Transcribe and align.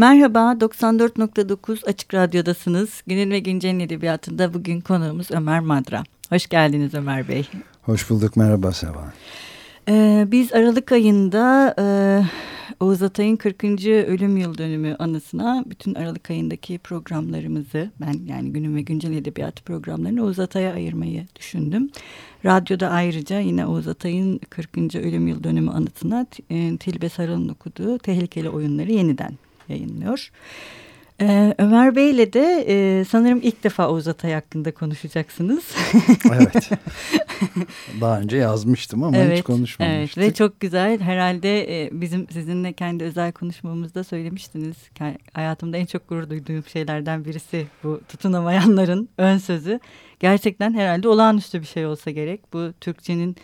Merhaba, 0.00 0.56
94.9 0.60 1.86
Açık 1.86 2.14
Radyo'dasınız. 2.14 3.02
Günün 3.06 3.30
ve 3.30 3.38
Güncel'in 3.38 3.80
edebiyatında 3.80 4.54
bugün 4.54 4.80
konuğumuz 4.80 5.30
Ömer 5.30 5.60
Madra. 5.60 6.02
Hoş 6.28 6.46
geldiniz 6.46 6.94
Ömer 6.94 7.28
Bey. 7.28 7.48
Hoş 7.82 8.10
bulduk, 8.10 8.36
merhaba 8.36 8.72
Seval. 8.72 9.10
Ee, 9.88 10.26
biz 10.30 10.52
Aralık 10.52 10.92
ayında 10.92 11.74
e, 11.78 11.84
Oğuz 12.80 13.02
Atay'ın 13.02 13.36
40. 13.36 13.64
ölüm 13.86 14.36
yıl 14.36 14.58
dönümü 14.58 14.96
anısına 14.98 15.64
bütün 15.66 15.94
Aralık 15.94 16.30
ayındaki 16.30 16.78
programlarımızı 16.78 17.90
ben 18.00 18.14
yani 18.26 18.52
günün 18.52 18.76
ve 18.76 18.82
güncel 18.82 19.12
edebiyatı 19.12 19.64
programlarını 19.64 20.24
Oğuz 20.24 20.38
Atay'a 20.38 20.74
ayırmayı 20.74 21.26
düşündüm. 21.36 21.90
Radyoda 22.44 22.88
ayrıca 22.88 23.40
yine 23.40 23.66
Oğuz 23.66 23.88
Atay'ın 23.88 24.40
40. 24.50 24.94
ölüm 24.94 25.28
yıl 25.28 25.44
dönümü 25.44 25.70
anısına 25.70 26.26
e, 26.50 26.76
Tilbe 26.76 27.08
Sarıl'ın 27.08 27.48
okuduğu 27.48 27.98
Tehlikeli 27.98 28.48
Oyunları 28.48 28.92
yeniden 28.92 29.32
yayınlıyor. 29.70 30.30
Ee, 31.22 31.54
Ömer 31.58 31.96
Bey'le 31.96 32.32
de 32.32 32.64
e, 32.68 33.04
sanırım 33.04 33.40
ilk 33.42 33.64
defa 33.64 33.88
Oğuz 33.88 34.08
Atay 34.08 34.32
hakkında 34.32 34.74
konuşacaksınız. 34.74 35.64
evet. 36.32 36.70
Daha 38.00 38.20
önce 38.20 38.36
yazmıştım 38.36 39.02
ama 39.02 39.16
evet, 39.16 39.38
hiç 39.38 39.44
konuşmamıştık. 39.44 40.18
Evet 40.18 40.30
ve 40.30 40.34
çok 40.34 40.60
güzel. 40.60 41.00
Herhalde 41.00 41.82
e, 41.82 42.00
bizim 42.00 42.28
sizinle 42.30 42.72
kendi 42.72 43.04
özel 43.04 43.32
konuşmamızda 43.32 44.04
söylemiştiniz. 44.04 44.76
Hayatımda 45.32 45.76
en 45.76 45.86
çok 45.86 46.08
gurur 46.08 46.30
duyduğum 46.30 46.64
şeylerden 46.64 47.24
birisi 47.24 47.66
bu 47.84 48.00
tutunamayanların 48.08 49.08
ön 49.18 49.38
sözü. 49.38 49.80
Gerçekten 50.20 50.74
herhalde 50.74 51.08
olağanüstü 51.08 51.60
bir 51.60 51.66
şey 51.66 51.86
olsa 51.86 52.10
gerek. 52.10 52.52
Bu 52.52 52.72
Türkçenin 52.80 53.36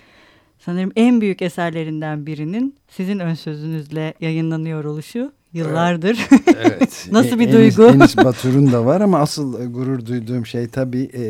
sanırım 0.58 0.92
en 0.96 1.20
büyük 1.20 1.42
eserlerinden 1.42 2.26
birinin 2.26 2.76
sizin 2.88 3.18
ön 3.18 3.34
sözünüzle 3.34 4.14
yayınlanıyor 4.20 4.84
oluşu 4.84 5.32
yıllardır. 5.56 6.18
Evet. 6.56 7.08
Nasıl 7.12 7.38
bir 7.38 7.52
duygu? 7.52 7.86
Enis 7.86 8.16
Batur'un 8.24 8.72
da 8.72 8.86
var 8.86 9.00
ama 9.00 9.18
asıl 9.18 9.60
e, 9.62 9.66
gurur 9.66 10.06
duyduğum 10.06 10.46
şey 10.46 10.68
tabii 10.68 11.10
e, 11.14 11.22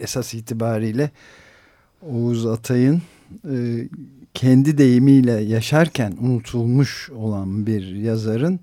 esas 0.00 0.34
itibariyle 0.34 1.10
Oğuz 2.10 2.46
Atay'ın 2.46 3.02
e, 3.50 3.88
kendi 4.34 4.78
deyimiyle 4.78 5.32
yaşarken 5.32 6.14
unutulmuş 6.20 7.10
olan 7.10 7.66
bir 7.66 7.94
yazarın 7.94 8.60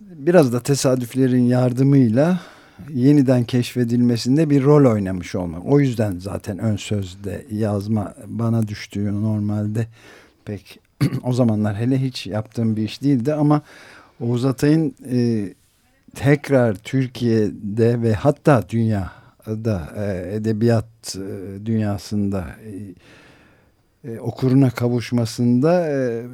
biraz 0.00 0.52
da 0.52 0.60
tesadüflerin 0.60 1.42
yardımıyla 1.42 2.40
yeniden 2.88 3.44
keşfedilmesinde 3.44 4.50
bir 4.50 4.62
rol 4.62 4.92
oynamış 4.92 5.34
olmak. 5.34 5.66
O 5.66 5.80
yüzden 5.80 6.18
zaten 6.18 6.58
ön 6.58 6.76
sözde 6.76 7.46
yazma 7.50 8.14
bana 8.26 8.68
düştüğü 8.68 9.22
normalde 9.22 9.86
pek 10.44 10.80
o 11.22 11.32
zamanlar 11.32 11.76
hele 11.76 12.02
hiç 12.02 12.26
yaptığım 12.26 12.76
bir 12.76 12.82
iş 12.82 13.02
değildi 13.02 13.34
ama 13.34 13.62
Oğuz 14.20 14.44
Atay'ın 14.44 14.94
e, 15.10 15.48
tekrar 16.14 16.74
Türkiye'de 16.74 18.02
ve 18.02 18.14
hatta 18.14 18.64
dünyada 18.68 19.92
e, 19.96 20.34
edebiyat 20.34 21.16
e, 21.16 21.66
dünyasında 21.66 22.46
e, 24.04 24.10
e, 24.10 24.20
okuruna 24.20 24.70
kavuşmasında 24.70 25.88
e, 25.90 26.26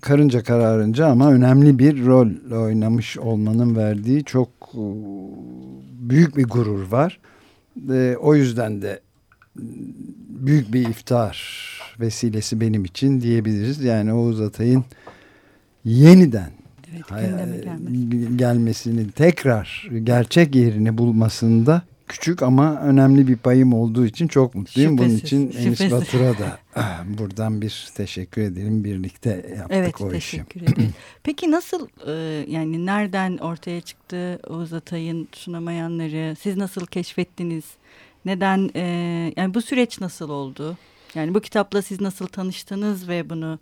karınca 0.00 0.42
kararınca 0.42 1.06
ama 1.06 1.32
önemli 1.32 1.78
bir 1.78 2.06
rol 2.06 2.28
oynamış 2.52 3.18
olmanın 3.18 3.76
verdiği 3.76 4.24
çok 4.24 4.48
e, 4.74 4.84
büyük 6.00 6.36
bir 6.36 6.44
gurur 6.44 6.90
var. 6.90 7.20
E, 7.90 8.16
o 8.20 8.34
yüzden 8.34 8.82
de 8.82 9.00
büyük 10.28 10.72
bir 10.72 10.88
iftar 10.88 11.64
vesilesi 12.00 12.60
benim 12.60 12.84
için 12.84 13.20
diyebiliriz. 13.20 13.84
Yani 13.84 14.12
Oğuz 14.12 14.40
Atay'ın 14.40 14.84
yeniden 15.84 16.50
evet, 17.12 17.64
gelmesini 18.36 19.10
tekrar 19.10 19.88
gerçek 20.04 20.54
yerini 20.54 20.98
bulmasında 20.98 21.82
küçük 22.08 22.42
ama 22.42 22.80
önemli 22.80 23.28
bir 23.28 23.36
payım 23.36 23.72
olduğu 23.72 24.06
için 24.06 24.28
çok 24.28 24.54
mutluyum. 24.54 24.98
Şüphesiz, 24.98 25.12
Bunun 25.12 25.18
için 25.18 25.50
şüphesiz. 25.50 25.80
Enis 25.80 25.92
Batur'a 25.92 26.38
da 26.38 26.58
ah, 26.76 27.04
buradan 27.18 27.62
bir 27.62 27.92
teşekkür 27.94 28.42
edelim. 28.42 28.84
Birlikte 28.84 29.30
yaptık 29.30 29.66
evet, 29.70 30.00
o 30.00 30.12
işi. 30.12 30.36
teşekkür 30.36 30.62
ederim. 30.62 30.94
Peki 31.22 31.50
nasıl 31.50 31.88
e, 32.06 32.12
yani 32.50 32.86
nereden 32.86 33.38
ortaya 33.38 33.80
çıktı 33.80 34.40
Oğuz 34.48 34.72
Atay'ın 34.72 35.28
sunamayanları? 35.32 36.36
Siz 36.40 36.56
nasıl 36.56 36.86
keşfettiniz? 36.86 37.64
Neden 38.24 38.70
e, 38.76 38.82
yani 39.36 39.54
bu 39.54 39.62
süreç 39.62 40.00
nasıl 40.00 40.30
oldu? 40.30 40.76
Yani 41.14 41.34
bu 41.34 41.40
kitapla 41.40 41.82
siz 41.82 42.00
nasıl 42.00 42.26
tanıştınız 42.26 43.08
ve 43.08 43.30
bunu 43.30 43.58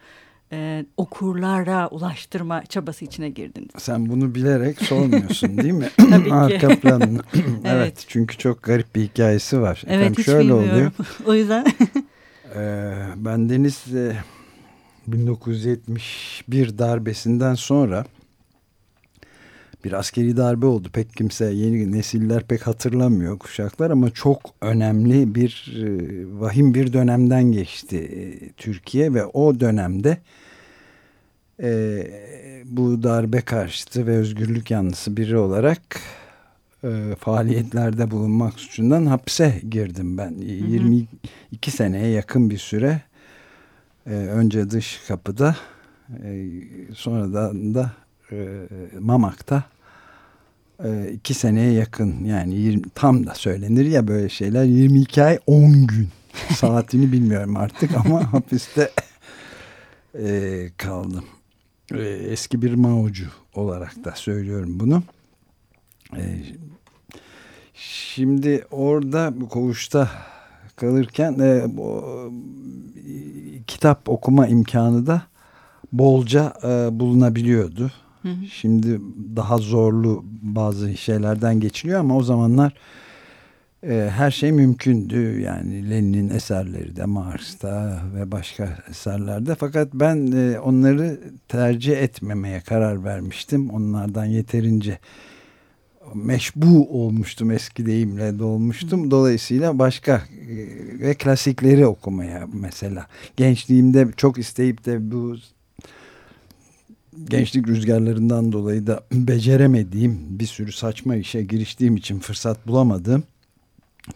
e, 0.52 0.86
okurlara 0.96 1.88
ulaştırma 1.88 2.64
çabası 2.64 3.04
içine 3.04 3.28
girdiniz? 3.28 3.68
Sen 3.78 4.08
bunu 4.08 4.34
bilerek 4.34 4.82
sormuyorsun 4.82 5.58
değil 5.58 5.72
mi? 5.72 5.88
Tabii 6.10 6.28
ki. 6.28 6.34
Arka 6.34 6.68
planını. 6.80 7.20
evet. 7.34 7.64
Evet. 7.64 8.04
Çünkü 8.08 8.38
çok 8.38 8.62
garip 8.62 8.94
bir 8.94 9.02
hikayesi 9.02 9.60
var. 9.60 9.82
Evet 9.86 9.96
Efendim 10.00 10.14
hiç 10.18 10.26
şöyle 10.26 10.40
bilmiyorum. 10.48 10.70
oluyor. 10.72 10.92
o 11.26 11.34
yüzden 11.34 11.66
Ee, 12.56 12.92
ben 13.16 13.48
Deniz 13.48 13.94
e, 13.94 14.16
1971 15.06 16.78
darbesinden 16.78 17.54
sonra 17.54 18.04
bir 19.84 19.92
askeri 19.92 20.36
darbe 20.36 20.66
oldu. 20.66 20.88
Pek 20.92 21.16
kimse 21.16 21.44
yeni 21.44 21.92
nesiller 21.92 22.42
pek 22.42 22.66
hatırlamıyor 22.66 23.38
kuşaklar 23.38 23.90
ama 23.90 24.10
çok 24.10 24.54
önemli 24.60 25.34
bir 25.34 25.74
e, 25.76 25.86
vahim 26.40 26.74
bir 26.74 26.92
dönemden 26.92 27.52
geçti 27.52 27.96
e, 27.96 28.48
Türkiye 28.52 29.14
ve 29.14 29.24
o 29.24 29.60
dönemde 29.60 30.18
e, 31.62 32.02
bu 32.64 33.02
darbe 33.02 33.40
karşıtı 33.40 34.06
ve 34.06 34.16
özgürlük 34.16 34.70
yanlısı 34.70 35.16
biri 35.16 35.36
olarak 35.36 36.00
e, 36.84 37.14
faaliyetlerde 37.18 38.10
bulunmak 38.10 38.60
suçundan 38.60 39.06
hapse 39.06 39.60
girdim 39.70 40.18
ben. 40.18 40.34
22 40.38 41.70
seneye 41.70 42.08
yakın 42.08 42.50
bir 42.50 42.58
süre 42.58 43.00
e, 44.06 44.10
önce 44.10 44.70
dış 44.70 45.00
kapıda 45.08 45.56
e, 46.24 46.48
sonradan 46.94 47.74
da 47.74 47.92
Mamak'ta 49.00 49.64
e, 50.84 51.10
iki 51.12 51.34
seneye 51.34 51.72
yakın 51.72 52.24
yani 52.24 52.54
20, 52.54 52.82
tam 52.94 53.26
da 53.26 53.34
söylenir 53.34 53.86
ya 53.86 54.08
böyle 54.08 54.28
şeyler 54.28 54.64
22 54.64 55.22
ay 55.22 55.38
10 55.46 55.86
gün 55.86 56.08
saatini 56.56 57.12
bilmiyorum 57.12 57.56
artık 57.56 57.90
ama 57.96 58.32
hapiste 58.32 58.90
e, 60.18 60.68
kaldım. 60.76 61.24
E, 61.94 62.02
eski 62.02 62.62
bir 62.62 62.74
maucu 62.74 63.26
olarak 63.54 64.04
da 64.04 64.12
söylüyorum 64.14 64.80
bunu. 64.80 65.02
E, 66.16 66.22
şimdi 67.74 68.64
orada 68.70 69.40
bu 69.40 69.48
koğuşta 69.48 70.10
kalırken 70.76 71.38
e, 71.38 71.64
bu, 71.76 72.04
kitap 73.66 74.08
okuma 74.08 74.46
imkanı 74.46 75.06
da 75.06 75.22
bolca 75.92 76.52
e, 76.64 77.00
bulunabiliyordu. 77.00 77.92
Hı 78.22 78.28
hı. 78.28 78.46
Şimdi 78.46 79.00
daha 79.36 79.58
zorlu 79.58 80.24
bazı 80.42 80.96
şeylerden 80.96 81.60
geçiliyor 81.60 82.00
ama 82.00 82.16
o 82.16 82.22
zamanlar 82.22 82.74
e, 83.82 84.10
her 84.16 84.30
şey 84.30 84.52
mümkündü. 84.52 85.40
Yani 85.40 85.90
Lenin'in 85.90 86.28
eserleri 86.28 86.96
de 86.96 87.04
Marx'ta 87.04 88.02
ve 88.14 88.32
başka 88.32 88.78
eserlerde. 88.90 89.54
Fakat 89.54 89.88
ben 89.94 90.32
e, 90.32 90.60
onları 90.60 91.20
tercih 91.48 91.96
etmemeye 91.96 92.60
karar 92.60 93.04
vermiştim. 93.04 93.70
Onlardan 93.70 94.24
yeterince 94.24 94.98
meşbu 96.14 97.04
olmuştum 97.04 97.50
eski 97.50 97.86
deyimle 97.86 98.38
dolmuştum. 98.38 99.10
Dolayısıyla 99.10 99.78
başka 99.78 100.12
e, 100.12 100.20
ve 101.00 101.14
klasikleri 101.14 101.86
okumaya 101.86 102.46
mesela. 102.52 103.06
Gençliğimde 103.36 104.08
çok 104.16 104.38
isteyip 104.38 104.84
de 104.84 105.12
bu 105.12 105.36
gençlik 107.24 107.68
rüzgarlarından 107.68 108.52
dolayı 108.52 108.86
da 108.86 109.02
beceremediğim 109.12 110.18
bir 110.38 110.46
sürü 110.46 110.72
saçma 110.72 111.16
işe 111.16 111.42
giriştiğim 111.42 111.96
için 111.96 112.18
fırsat 112.18 112.66
bulamadım. 112.66 113.24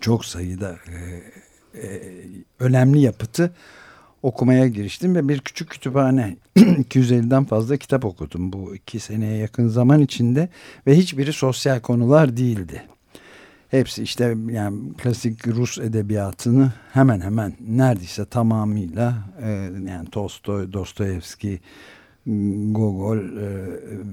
Çok 0.01 0.25
sayıda 0.25 0.77
e, 0.89 1.23
e, 1.83 2.03
önemli 2.61 3.01
yapıtı 3.01 3.53
okumaya 4.23 4.69
giriştim 4.69 5.15
ve 5.15 5.29
bir 5.29 5.39
küçük 5.39 5.71
kütüphane 5.71 6.37
250'den 6.57 7.45
fazla 7.45 7.77
kitap 7.77 8.05
okudum 8.05 8.53
bu 8.53 8.75
iki 8.75 9.01
seneye 9.01 9.37
yakın 9.37 9.69
zaman 9.69 10.01
içinde 10.01 10.49
ve 10.87 10.97
hiçbiri 10.97 11.33
sosyal 11.33 11.81
konular 11.81 12.37
değildi. 12.37 12.83
Hepsi 13.69 14.03
işte 14.03 14.37
yani 14.51 14.93
klasik 14.93 15.49
Rus 15.49 15.79
edebiyatını 15.79 16.73
hemen 16.93 17.21
hemen 17.21 17.53
neredeyse 17.61 18.25
tamamıyla 18.25 19.15
e, 19.43 19.51
yani 19.89 20.11
Tolstoy, 20.11 20.73
Dostoyevski, 20.73 21.61
Gogol 22.71 23.19
e, 23.19 23.49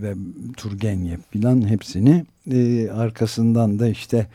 ve 0.02 0.14
Turgenev 0.58 1.18
filan 1.32 1.70
hepsini 1.70 2.26
e, 2.52 2.90
arkasından 2.90 3.80
da 3.80 3.88
işte 3.88 4.28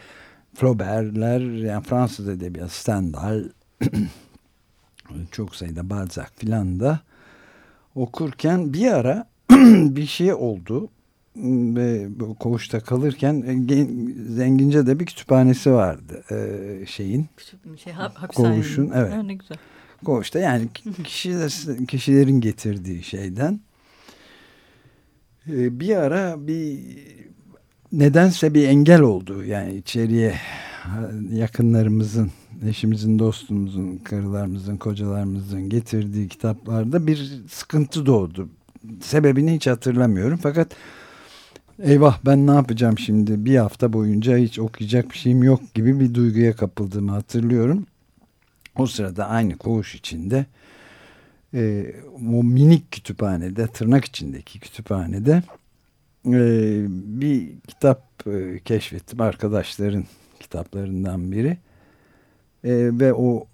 Flaubert'ler 0.54 1.40
yani 1.40 1.84
Fransız 1.84 2.28
edebiyatı 2.28 2.80
Stendhal 2.80 3.44
çok 5.30 5.56
sayıda 5.56 5.90
Balzac 5.90 6.28
filan 6.36 6.80
da 6.80 7.00
okurken 7.94 8.72
bir 8.72 8.92
ara 8.92 9.28
bir 9.96 10.06
şey 10.06 10.34
oldu. 10.34 10.88
ve 11.76 12.08
koğuşta 12.38 12.80
kalırken 12.80 13.34
e, 13.46 13.86
zengince 14.34 14.86
de 14.86 15.00
bir 15.00 15.06
kütüphanesi 15.06 15.72
vardı 15.72 16.25
e, 16.30 16.86
şeyin. 16.86 17.26
Şey, 17.76 17.92
koğuşun 18.34 18.90
evet. 18.94 19.12
Ha, 19.12 19.22
ne 19.22 19.34
güzel. 19.34 19.58
Koğuşta 20.04 20.38
yani 20.38 20.69
kişiler, 21.04 21.52
kişilerin 21.88 22.40
getirdiği 22.40 23.02
şeyden. 23.02 23.60
E, 25.48 25.80
bir 25.80 25.96
ara 25.96 26.46
bir 26.46 26.78
nedense 27.92 28.54
bir 28.54 28.68
engel 28.68 29.00
oldu. 29.00 29.44
Yani 29.44 29.74
içeriye 29.74 30.34
yakınlarımızın, 31.32 32.30
eşimizin, 32.68 33.18
dostumuzun, 33.18 33.96
karılarımızın, 33.96 34.76
kocalarımızın 34.76 35.68
getirdiği 35.68 36.28
kitaplarda 36.28 37.06
bir 37.06 37.42
sıkıntı 37.48 38.06
doğdu. 38.06 38.48
Sebebini 39.00 39.54
hiç 39.54 39.66
hatırlamıyorum. 39.66 40.38
Fakat 40.42 40.68
eyvah 41.82 42.18
ben 42.26 42.46
ne 42.46 42.50
yapacağım 42.50 42.98
şimdi 42.98 43.44
bir 43.44 43.56
hafta 43.56 43.92
boyunca 43.92 44.36
hiç 44.36 44.58
okuyacak 44.58 45.10
bir 45.10 45.16
şeyim 45.16 45.42
yok 45.42 45.74
gibi 45.74 46.00
bir 46.00 46.14
duyguya 46.14 46.56
kapıldığımı 46.56 47.10
hatırlıyorum. 47.10 47.86
O 48.76 48.86
sırada 48.86 49.28
aynı 49.28 49.56
koğuş 49.56 49.94
içinde 49.94 50.46
e, 51.54 51.94
o 52.32 52.42
minik 52.42 52.92
kütüphanede 52.92 53.66
tırnak 53.66 54.04
içindeki 54.04 54.60
kütüphanede 54.60 55.42
e, 56.26 56.40
bir 57.20 57.60
kitap 57.60 58.26
e, 58.26 58.60
keşfettim 58.64 59.20
arkadaşların 59.20 60.04
kitaplarından 60.40 61.32
biri 61.32 61.58
e, 62.64 62.72
ve 63.00 63.14
o, 63.14 63.46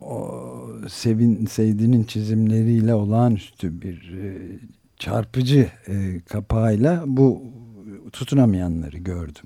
o 0.00 0.42
Sevin 0.88 1.46
Seydi'nin 1.46 2.04
çizimleriyle 2.04 2.94
olağanüstü 2.94 3.82
bir 3.82 4.18
e, 4.22 4.58
çarpıcı 4.96 5.70
e, 5.88 6.20
kapağıyla 6.28 7.04
bu 7.06 7.42
tutunamayanları 8.12 8.98
gördüm. 8.98 9.44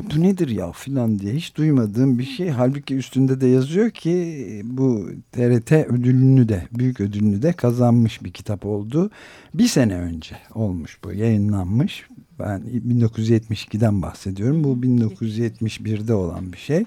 Bu 0.00 0.22
nedir 0.22 0.48
ya 0.48 0.72
filan 0.72 1.18
diye 1.18 1.34
hiç 1.34 1.56
duymadığım 1.56 2.18
bir 2.18 2.24
şey. 2.24 2.48
Halbuki 2.48 2.96
üstünde 2.96 3.40
de 3.40 3.46
yazıyor 3.46 3.90
ki 3.90 4.62
bu 4.64 5.10
TRT 5.32 5.72
ödülünü 5.72 6.48
de 6.48 6.68
büyük 6.72 7.00
ödülünü 7.00 7.42
de 7.42 7.52
kazanmış 7.52 8.24
bir 8.24 8.32
kitap 8.32 8.66
oldu. 8.66 9.10
Bir 9.54 9.66
sene 9.66 9.98
önce 9.98 10.36
olmuş 10.54 10.98
bu 11.04 11.12
yayınlanmış. 11.12 12.06
Ben 12.38 12.62
1972'den 12.88 14.02
bahsediyorum. 14.02 14.64
Bu 14.64 14.76
1971'de 14.76 16.14
olan 16.14 16.52
bir 16.52 16.58
şey. 16.58 16.84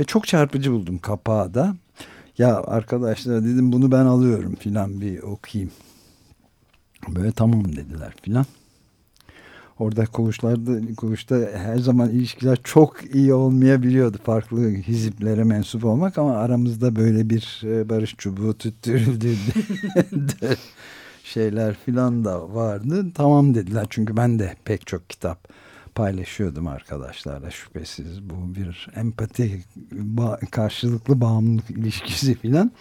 Ve 0.00 0.04
çok 0.04 0.26
çarpıcı 0.26 0.72
buldum 0.72 0.98
kapağı 0.98 1.54
da. 1.54 1.76
Ya 2.38 2.62
arkadaşlar 2.62 3.44
dedim 3.44 3.72
bunu 3.72 3.92
ben 3.92 4.06
alıyorum 4.06 4.54
filan 4.54 5.00
bir 5.00 5.22
okuyayım. 5.22 5.72
Böyle 7.08 7.32
tamam 7.32 7.76
dediler 7.76 8.14
filan. 8.22 8.46
Orada 9.80 10.06
koğuşlarda, 10.06 10.94
koğuşta 10.96 11.36
her 11.54 11.78
zaman 11.78 12.10
ilişkiler 12.10 12.58
çok 12.64 13.14
iyi 13.14 13.34
olmayabiliyordu. 13.34 14.18
Farklı 14.24 14.70
hiziplere 14.70 15.44
mensup 15.44 15.84
olmak 15.84 16.18
ama 16.18 16.36
aramızda 16.36 16.96
böyle 16.96 17.30
bir 17.30 17.62
e, 17.64 17.88
barış 17.88 18.14
çubuğu 18.18 18.58
tüttürüldü 18.58 19.34
şeyler 21.24 21.74
filan 21.74 22.24
da 22.24 22.54
vardı. 22.54 23.06
Tamam 23.14 23.54
dediler 23.54 23.86
çünkü 23.90 24.16
ben 24.16 24.38
de 24.38 24.56
pek 24.64 24.86
çok 24.86 25.10
kitap 25.10 25.48
paylaşıyordum 25.94 26.66
arkadaşlarla 26.66 27.50
şüphesiz. 27.50 28.30
Bu 28.30 28.54
bir 28.54 28.88
empati, 28.96 29.64
karşılıklı 30.50 31.20
bağımlılık 31.20 31.70
ilişkisi 31.70 32.34
filan 32.34 32.72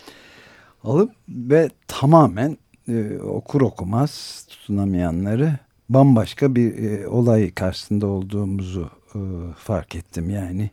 alıp 0.84 1.12
ve 1.30 1.70
tamamen 1.88 2.58
e, 2.88 3.18
okur 3.18 3.62
okumaz 3.62 4.46
tutunamayanları 4.50 5.60
bambaşka 5.90 6.56
bir 6.56 6.78
e, 6.78 7.08
olay 7.08 7.52
karşısında 7.52 8.08
olduğumuzu 8.08 8.90
e, 9.16 9.20
fark 9.58 9.96
ettim. 9.96 10.30
Yani 10.30 10.70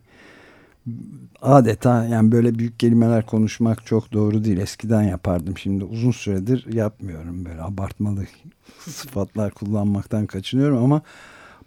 adeta 1.41 2.05
yani 2.05 2.31
böyle 2.31 2.59
büyük 2.59 2.79
kelimeler 2.79 3.25
konuşmak 3.25 3.85
çok 3.85 4.13
doğru 4.13 4.43
değil. 4.43 4.57
Eskiden 4.57 5.03
yapardım. 5.03 5.57
Şimdi 5.57 5.83
uzun 5.83 6.11
süredir 6.11 6.73
yapmıyorum. 6.73 7.45
Böyle 7.45 7.61
abartmalı 7.61 8.25
sıfatlar 8.79 9.51
kullanmaktan 9.51 10.25
kaçınıyorum 10.25 10.83
ama 10.83 11.01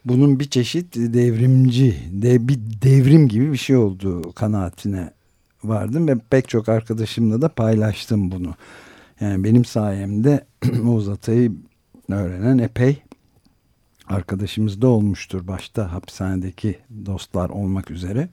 bunun 0.04 0.40
bir 0.40 0.50
çeşit 0.50 0.96
devrimci, 0.96 1.96
de, 2.12 2.48
bir 2.48 2.58
devrim 2.82 3.28
gibi 3.28 3.52
bir 3.52 3.56
şey 3.56 3.76
olduğu 3.76 4.32
kanaatine 4.32 5.10
vardım 5.64 6.08
ve 6.08 6.14
pek 6.30 6.48
çok 6.48 6.68
arkadaşımla 6.68 7.42
da 7.42 7.48
paylaştım 7.48 8.30
bunu. 8.30 8.54
Yani 9.20 9.44
benim 9.44 9.64
sayemde 9.64 10.46
Oğuz 10.86 11.08
Atay'ı 11.08 11.52
öğrenen 12.08 12.58
epey 12.58 13.02
arkadaşımız 14.10 14.82
da 14.82 14.88
olmuştur. 14.88 15.46
Başta 15.46 15.92
hapishanedeki 15.92 16.78
dostlar 17.06 17.50
olmak 17.50 17.90
üzere. 17.90 18.28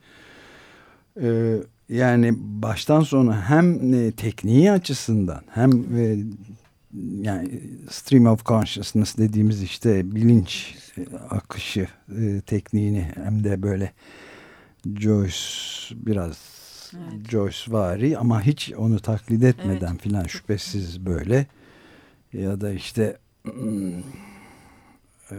Ee, 1.21 1.57
yani 1.89 2.33
baştan 2.37 3.01
sona 3.01 3.49
hem 3.49 3.93
e, 3.93 4.11
tekniği 4.11 4.71
açısından 4.71 5.41
hem 5.49 5.71
e, 5.97 6.17
yani 7.21 7.61
stream 7.89 8.25
of 8.25 8.45
consciousness 8.45 9.17
dediğimiz 9.17 9.63
işte 9.63 10.15
bilinç 10.15 10.75
e, 10.97 11.01
akışı 11.29 11.87
e, 12.17 12.41
tekniğini 12.41 13.11
hem 13.15 13.43
de 13.43 13.63
böyle 13.63 13.91
Joyce 14.99 15.35
biraz 15.91 16.37
evet. 16.93 17.29
Joyce 17.29 17.57
vari 17.67 18.17
ama 18.17 18.41
hiç 18.41 18.73
onu 18.77 18.99
taklit 18.99 19.43
etmeden 19.43 19.91
evet. 19.91 20.01
filan 20.01 20.25
şüphesiz 20.25 21.05
böyle 21.05 21.45
ya 22.33 22.61
da 22.61 22.71
işte 22.73 23.17
e, 25.31 25.37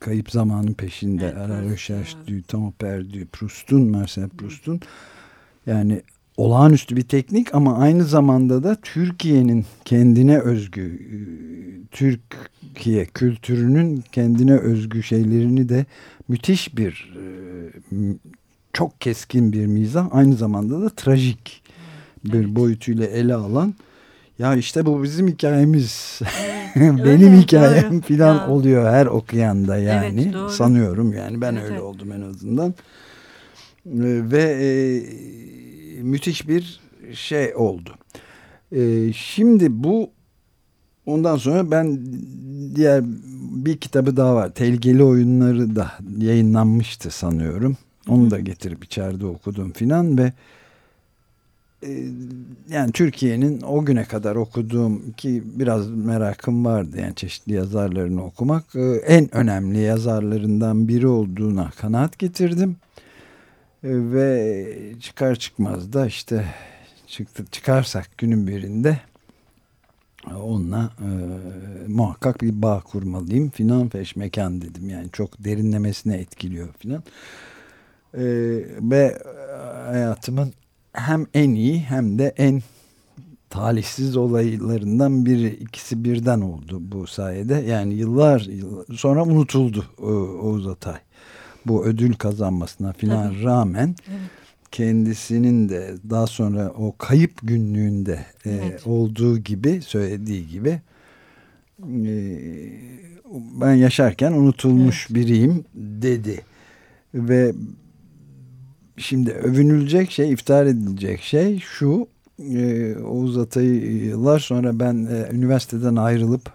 kayıp 0.00 0.30
zamanın 0.30 0.72
peşinde 0.72 1.24
evet, 1.24 1.48
La 1.48 1.62
Recherche 1.62 2.18
du 2.26 2.42
Temps 2.42 2.74
Perdu 2.78 3.26
Proust'un 3.32 3.82
Marcel 3.82 4.28
Proust'un 4.28 4.80
yani 5.66 6.02
olağanüstü 6.36 6.96
bir 6.96 7.02
teknik 7.02 7.54
ama 7.54 7.78
aynı 7.78 8.04
zamanda 8.04 8.62
da 8.62 8.76
Türkiye'nin 8.82 9.66
kendine 9.84 10.38
özgü 10.38 10.82
e, 10.82 11.18
Türkiye 11.90 13.04
kültürünün 13.06 14.04
kendine 14.12 14.56
özgü 14.56 15.02
şeylerini 15.02 15.68
de 15.68 15.86
müthiş 16.28 16.76
bir 16.76 17.14
e, 17.16 17.24
çok 18.72 19.00
keskin 19.00 19.52
bir 19.52 19.66
mizah 19.66 20.08
aynı 20.10 20.34
zamanda 20.34 20.80
da 20.80 20.88
trajik 20.88 21.62
bir 22.24 22.34
evet. 22.34 22.48
boyutuyla 22.48 23.06
ele 23.06 23.34
alan. 23.34 23.74
Ya 24.38 24.56
işte 24.56 24.86
bu 24.86 25.02
bizim 25.02 25.28
hikayemiz 25.28 26.20
benim 27.04 27.32
hikayem 27.32 28.00
filan 28.00 28.50
oluyor 28.50 28.92
her 28.92 29.06
okuyanda 29.06 29.76
yani 29.76 30.32
evet, 30.36 30.50
sanıyorum 30.50 31.12
yani 31.12 31.40
ben 31.40 31.52
evet, 31.52 31.64
öyle 31.64 31.74
evet. 31.74 31.82
oldum 31.82 32.12
en 32.12 32.20
azından 32.20 32.74
ve 34.30 34.42
e, 34.42 34.70
müthiş 36.02 36.48
bir 36.48 36.80
şey 37.14 37.54
oldu. 37.54 37.90
E, 38.72 39.12
şimdi 39.12 39.84
bu 39.84 40.10
ondan 41.06 41.36
sonra 41.36 41.70
ben 41.70 41.98
diğer 42.74 43.04
bir 43.64 43.76
kitabı 43.76 44.16
daha 44.16 44.34
var. 44.34 44.54
Tehlikeli 44.54 45.02
oyunları 45.02 45.76
da 45.76 45.92
yayınlanmıştı 46.18 47.10
sanıyorum. 47.10 47.76
Onu 48.08 48.30
da 48.30 48.40
getirip 48.40 48.84
içeride 48.84 49.26
okudum 49.26 49.72
filan 49.72 50.18
ve 50.18 50.32
yani 52.68 52.92
Türkiye'nin 52.92 53.60
o 53.60 53.84
güne 53.84 54.04
kadar 54.04 54.36
okuduğum 54.36 55.12
ki 55.12 55.42
biraz 55.44 55.90
merakım 55.90 56.64
vardı 56.64 57.00
yani 57.00 57.14
çeşitli 57.14 57.52
yazarlarını 57.52 58.24
okumak 58.24 58.76
e, 58.76 58.80
en 59.06 59.34
önemli 59.34 59.78
yazarlarından 59.78 60.88
biri 60.88 61.06
olduğuna 61.06 61.70
kanaat 61.70 62.18
getirdim. 62.18 62.76
E, 63.84 63.88
ve 64.12 64.66
çıkar 65.00 65.36
çıkmaz 65.36 65.92
da 65.92 66.06
işte 66.06 66.44
çıktı 67.06 67.44
çıkarsak 67.50 68.18
günün 68.18 68.46
birinde 68.46 68.98
onunla 70.36 70.90
e, 70.98 71.08
muhakkak 71.88 72.42
bir 72.42 72.62
bağ 72.62 72.80
kurmalıyım 72.80 73.50
filan 73.50 73.88
feşmekan 73.88 74.60
dedim 74.60 74.90
yani 74.90 75.08
çok 75.12 75.44
derinlemesine 75.44 76.16
etkiliyor 76.16 76.68
filan 76.78 77.02
e, 78.14 78.22
ve 78.80 79.18
hayatımın 79.86 80.52
hem 80.92 81.26
en 81.34 81.50
iyi 81.50 81.80
hem 81.80 82.18
de 82.18 82.34
en 82.36 82.62
talihsiz 83.50 84.16
olaylarından 84.16 85.26
biri 85.26 85.48
ikisi 85.48 86.04
birden 86.04 86.40
oldu 86.40 86.78
bu 86.80 87.06
sayede 87.06 87.54
yani 87.54 87.94
yıllar, 87.94 88.40
yıllar 88.40 88.84
sonra 88.96 89.24
unutuldu 89.24 89.84
Oğuz 90.42 90.66
Atay 90.66 90.98
bu 91.66 91.84
ödül 91.84 92.14
kazanmasına 92.14 92.92
filan 92.92 93.42
rağmen 93.42 93.94
evet. 94.08 94.20
kendisinin 94.70 95.68
de 95.68 95.94
daha 96.10 96.26
sonra 96.26 96.70
o 96.78 96.94
kayıp 96.98 97.32
günlüğünde 97.42 98.26
e, 98.44 98.50
evet. 98.50 98.86
e, 98.86 98.90
olduğu 98.90 99.38
gibi 99.38 99.82
söylediği 99.82 100.48
gibi 100.48 100.80
e, 102.04 102.12
ben 103.60 103.74
yaşarken 103.74 104.32
unutulmuş 104.32 105.06
evet. 105.10 105.20
biriyim 105.20 105.64
dedi 105.74 106.40
ve 107.14 107.52
şimdi 109.00 109.32
övünülecek 109.32 110.10
şey 110.10 110.32
iftihar 110.32 110.66
edilecek 110.66 111.20
şey 111.20 111.58
şu 111.58 112.08
e, 112.38 112.94
Oğuz 112.96 113.38
Atay'ı 113.38 114.04
yıllar 114.04 114.38
sonra 114.38 114.80
ben 114.80 115.08
e, 115.10 115.28
üniversiteden 115.32 115.96
ayrılıp 115.96 116.52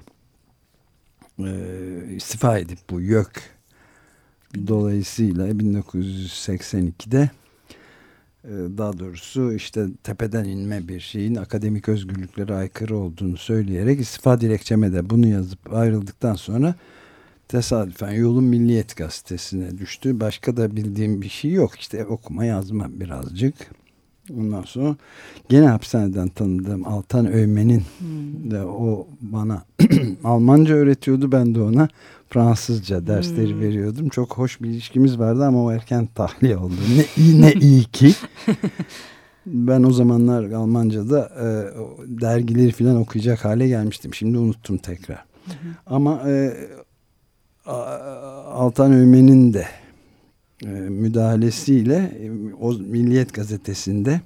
e, 1.39 1.51
istifa 2.15 2.57
edip 2.57 2.79
bu 2.89 3.01
YÖK 3.01 3.41
dolayısıyla 4.67 5.49
1982'de 5.49 7.29
e, 8.43 8.51
daha 8.77 8.99
doğrusu 8.99 9.53
işte 9.53 9.85
tepeden 10.03 10.45
inme 10.45 10.87
bir 10.87 10.99
şeyin 10.99 11.35
akademik 11.35 11.89
özgürlüklere 11.89 12.55
aykırı 12.55 12.97
olduğunu 12.97 13.37
söyleyerek 13.37 13.99
istifa 13.99 14.41
dilekçeme 14.41 14.93
de 14.93 15.09
bunu 15.09 15.27
yazıp 15.27 15.73
ayrıldıktan 15.73 16.35
sonra 16.35 16.75
tesadüfen 17.47 18.11
yolun 18.11 18.43
Milliyet 18.43 18.95
gazetesine 18.95 19.77
düştü. 19.77 20.19
Başka 20.19 20.57
da 20.57 20.75
bildiğim 20.75 21.21
bir 21.21 21.29
şey 21.29 21.51
yok. 21.51 21.79
İşte 21.79 22.05
okuma 22.05 22.45
yazma 22.45 22.87
birazcık. 22.89 23.55
Ondan 24.37 24.61
sonra 24.61 24.95
gene 25.49 25.67
hapishaneden 25.67 26.27
tanıdığım 26.27 26.87
Altan 26.87 27.33
Öymen'in 27.33 27.83
hmm. 27.99 28.51
de 28.51 28.61
o 28.63 29.07
bana 29.21 29.65
Almanca 30.23 30.75
öğretiyordu. 30.75 31.31
Ben 31.31 31.55
de 31.55 31.61
ona 31.61 31.87
Fransızca 32.29 33.07
dersleri 33.07 33.53
hmm. 33.53 33.61
veriyordum. 33.61 34.09
Çok 34.09 34.37
hoş 34.37 34.61
bir 34.61 34.69
ilişkimiz 34.69 35.19
vardı 35.19 35.45
ama 35.45 35.63
o 35.63 35.71
erken 35.71 36.05
tahliye 36.15 36.57
oldu. 36.57 36.75
Ne 36.97 37.23
iyi 37.23 37.41
ne 37.41 37.53
iyi 37.53 37.83
ki. 37.83 38.13
ben 39.45 39.83
o 39.83 39.91
zamanlar 39.91 40.51
Almanca'da 40.51 41.31
e, 41.39 41.45
dergileri 42.21 42.71
falan 42.71 42.95
okuyacak 42.95 43.45
hale 43.45 43.67
gelmiştim. 43.67 44.13
Şimdi 44.13 44.37
unuttum 44.37 44.77
tekrar. 44.77 45.25
Hı 45.45 45.51
Ama 45.85 46.29
e, 46.29 46.53
Altan 47.65 48.93
Ömen'in 48.93 49.53
de 49.53 49.67
e, 50.63 50.67
müdahalesiyle 50.69 51.95
e, 51.95 52.53
o 52.53 52.73
Milliyet 52.73 53.33
Gazetesi'nde 53.33 54.21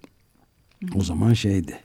o 0.96 1.02
zaman 1.02 1.34
şeydi. 1.34 1.80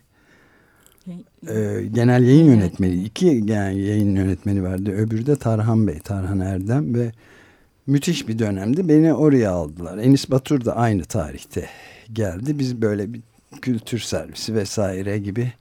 E, 1.48 1.82
genel 1.92 2.22
yayın 2.22 2.44
yönetmeni 2.44 3.04
iki 3.04 3.46
genel 3.46 3.76
yayın 3.76 4.16
yönetmeni 4.16 4.62
vardı. 4.62 4.90
Öbürü 4.90 5.26
de 5.26 5.36
Tarhan 5.36 5.86
Bey 5.86 5.98
Tarhan 5.98 6.40
Erdem 6.40 6.94
ve 6.94 7.12
müthiş 7.86 8.28
bir 8.28 8.38
dönemdi. 8.38 8.88
Beni 8.88 9.14
oraya 9.14 9.50
aldılar. 9.50 9.98
Enis 9.98 10.30
Batur 10.30 10.64
da 10.64 10.76
aynı 10.76 11.04
tarihte 11.04 11.68
geldi. 12.12 12.58
Biz 12.58 12.82
böyle 12.82 13.12
bir 13.12 13.20
kültür 13.62 13.98
servisi 13.98 14.54
vesaire 14.54 15.18
gibi 15.18 15.52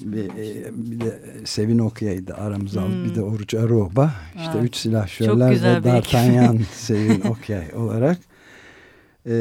bir, 0.00 0.24
e, 0.24 0.70
bir 0.74 1.00
de 1.00 1.20
Sevin 1.44 1.78
Okya'ydı 1.78 2.34
aramıza 2.34 2.86
hmm. 2.86 3.04
bir 3.04 3.14
de 3.14 3.22
Oruç 3.22 3.54
Aroba 3.54 4.14
işte 4.36 4.52
evet. 4.54 4.64
üç 4.64 4.76
silahşörler 4.76 5.50
ve 5.50 5.84
D'Artagnan 5.84 6.60
Sevin 6.72 7.20
Okyay 7.20 7.74
olarak 7.74 8.18
e, 9.26 9.32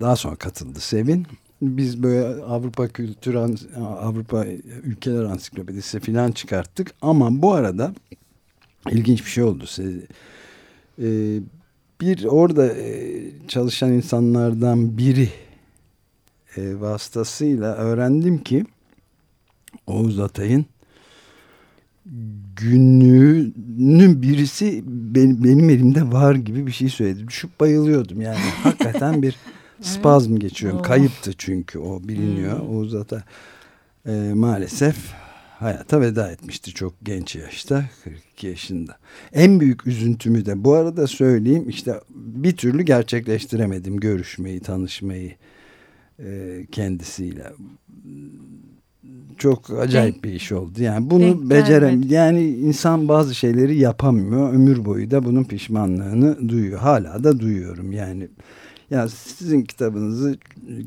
daha 0.00 0.16
sonra 0.16 0.36
katıldı 0.36 0.80
Sevin 0.80 1.26
biz 1.62 2.02
böyle 2.02 2.42
Avrupa 2.44 2.88
Kültür 2.88 3.34
Avrupa 3.76 4.46
Ülkeler 4.84 5.24
Ansiklopedisi 5.24 6.00
filan 6.00 6.32
çıkarttık 6.32 6.94
ama 7.02 7.42
bu 7.42 7.52
arada 7.52 7.94
ilginç 8.90 9.24
bir 9.24 9.30
şey 9.30 9.44
oldu. 9.44 9.64
E, 10.98 11.40
bir 12.00 12.24
orada 12.24 12.66
e, 12.66 13.20
çalışan 13.48 13.92
insanlardan 13.92 14.98
biri 14.98 15.28
e, 16.56 16.80
vasıtasıyla 16.80 17.74
öğrendim 17.74 18.38
ki 18.38 18.64
Oğuz 19.90 20.20
Atay'ın 20.20 20.66
günlüğünün 22.56 24.22
birisi 24.22 24.82
benim, 24.86 25.44
benim 25.44 25.70
elimde 25.70 26.12
var 26.12 26.34
gibi 26.34 26.66
bir 26.66 26.72
şey 26.72 26.88
söyledi. 26.88 27.28
Düşüp 27.28 27.60
bayılıyordum 27.60 28.20
yani 28.20 28.36
hakikaten 28.62 29.22
bir 29.22 29.36
spazm 29.80 30.36
geçiyorum. 30.36 30.78
Oh. 30.78 30.82
Kayıptı 30.82 31.32
çünkü 31.38 31.78
o 31.78 32.08
biliniyor. 32.08 32.60
Hmm. 32.60 32.76
Oğuz 32.76 32.94
Atay 32.94 33.20
e, 34.06 34.32
maalesef 34.34 34.96
hayata 35.58 36.00
veda 36.00 36.32
etmişti 36.32 36.74
çok 36.74 36.94
genç 37.02 37.36
yaşta 37.36 37.84
42 38.04 38.46
yaşında. 38.46 38.96
En 39.32 39.60
büyük 39.60 39.86
üzüntümü 39.86 40.46
de 40.46 40.64
bu 40.64 40.74
arada 40.74 41.06
söyleyeyim 41.06 41.68
işte 41.68 42.00
bir 42.14 42.56
türlü 42.56 42.82
gerçekleştiremedim 42.82 43.96
görüşmeyi 43.96 44.60
tanışmayı 44.60 45.34
e, 46.18 46.60
kendisiyle 46.72 47.52
çok 49.40 49.70
acayip 49.80 50.14
Denk, 50.14 50.24
bir 50.24 50.32
iş 50.32 50.52
oldu. 50.52 50.82
Yani 50.82 51.10
bunu 51.10 51.50
becerem 51.50 52.02
yani 52.08 52.48
insan 52.48 53.08
bazı 53.08 53.34
şeyleri 53.34 53.78
yapamıyor. 53.78 54.52
Ömür 54.52 54.84
boyu 54.84 55.10
da 55.10 55.24
bunun 55.24 55.44
pişmanlığını 55.44 56.48
duyuyor. 56.48 56.78
Hala 56.78 57.24
da 57.24 57.40
duyuyorum. 57.40 57.92
Yani 57.92 58.28
ya 58.90 59.08
sizin 59.08 59.62
kitabınızı, 59.62 60.38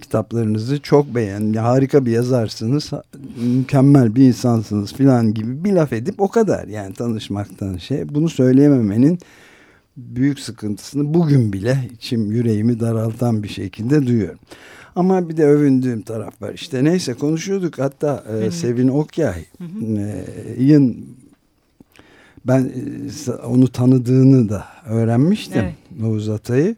kitaplarınızı 0.02 0.82
çok 0.82 1.16
beğen, 1.16 1.54
harika 1.54 2.06
bir 2.06 2.12
yazarsınız, 2.12 2.92
mükemmel 3.38 4.16
bir 4.16 4.24
insansınız 4.24 4.94
filan 4.94 5.34
gibi 5.34 5.64
bir 5.64 5.74
laf 5.74 5.94
edip 5.94 6.22
o 6.22 6.28
kadar. 6.28 6.68
Yani 6.68 6.94
tanışmaktan 6.94 7.78
şey. 7.78 8.10
Bunu 8.10 8.30
söyleyememenin 8.30 9.20
büyük 9.98 10.40
sıkıntısını 10.40 11.14
bugün 11.14 11.54
bile 11.54 11.78
içim 11.94 12.32
yüreğimi 12.32 12.80
daraltan 12.80 13.44
bir 13.44 13.50
şekilde 13.50 14.08
duyuyorum. 14.08 14.40
Ama 14.96 15.30
bir 15.30 15.38
de 15.38 15.46
övündüğüm 15.46 16.02
taraf 16.02 16.42
var. 16.42 16.54
İşte 16.54 16.84
neyse 16.84 17.14
konuşuyorduk. 17.14 17.80
Hatta 17.80 18.24
e, 18.42 18.52
Sevin 18.52 18.88
Okyay'ın 18.88 19.98
e, 19.98 20.94
ben 22.46 22.72
e, 23.28 23.32
onu 23.32 23.68
tanıdığını 23.68 24.50
da 24.50 24.66
öğrenmiştim. 24.86 25.62
Evet. 25.64 26.04
Oğuz 26.06 26.30
Atay'ı 26.30 26.76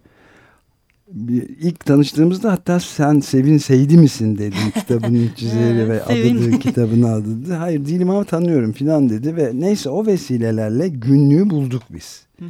ilk 1.60 1.86
tanıştığımızda 1.86 2.52
hatta 2.52 2.80
sen 2.80 3.20
Sevin 3.20 3.58
Seydi 3.58 3.98
misin 3.98 4.38
dedim 4.38 4.72
kitabının 4.74 5.30
çizeri 5.36 5.90
ve 5.90 6.04
adı 6.04 6.60
kitabını 6.60 7.12
adı. 7.12 7.54
Hayır 7.54 7.86
değilim 7.86 8.10
ama 8.10 8.24
tanıyorum 8.24 8.72
filan 8.72 9.10
dedi 9.10 9.36
ve 9.36 9.52
neyse 9.54 9.90
o 9.90 10.06
vesilelerle 10.06 10.88
günlüğü 10.88 11.50
bulduk 11.50 11.84
biz. 11.90 12.22
Hı 12.40 12.46
hı. 12.46 12.50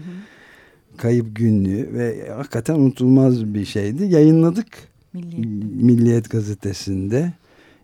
Kayıp 0.97 1.35
günlüğü 1.35 1.93
ve 1.93 2.29
hakikaten 2.35 2.75
unutulmaz 2.75 3.53
bir 3.53 3.65
şeydi. 3.65 4.05
Yayınladık 4.05 4.67
Milliyet, 5.15 5.63
Milliyet 5.75 6.29
gazetesinde 6.29 7.33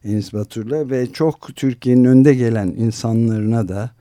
Enis 0.04 0.34
Batur'la 0.34 0.90
ve 0.90 1.12
çok 1.12 1.56
Türkiye'nin 1.56 2.06
önde 2.06 2.34
gelen 2.34 2.68
insanlarına 2.68 3.68
da 3.68 3.92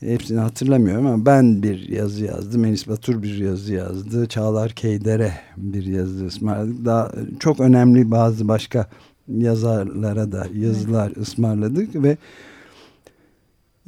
hepsini 0.00 0.38
hatırlamıyorum 0.38 1.06
ama 1.06 1.26
ben 1.26 1.62
bir 1.62 1.88
yazı 1.88 2.24
yazdım. 2.24 2.64
Enis 2.64 2.88
Batur 2.88 3.22
bir 3.22 3.38
yazı 3.38 3.74
yazdı. 3.74 4.26
Çağlar 4.26 4.70
Keyder'e 4.70 5.32
bir 5.56 5.86
yazı 5.86 6.26
ısmarladık. 6.26 6.84
Daha 6.84 7.12
çok 7.40 7.60
önemli 7.60 8.10
bazı 8.10 8.48
başka 8.48 8.90
yazarlara 9.28 10.32
da 10.32 10.46
yazılar 10.54 11.06
evet. 11.06 11.18
ısmarladık 11.18 11.94
ve 11.94 12.16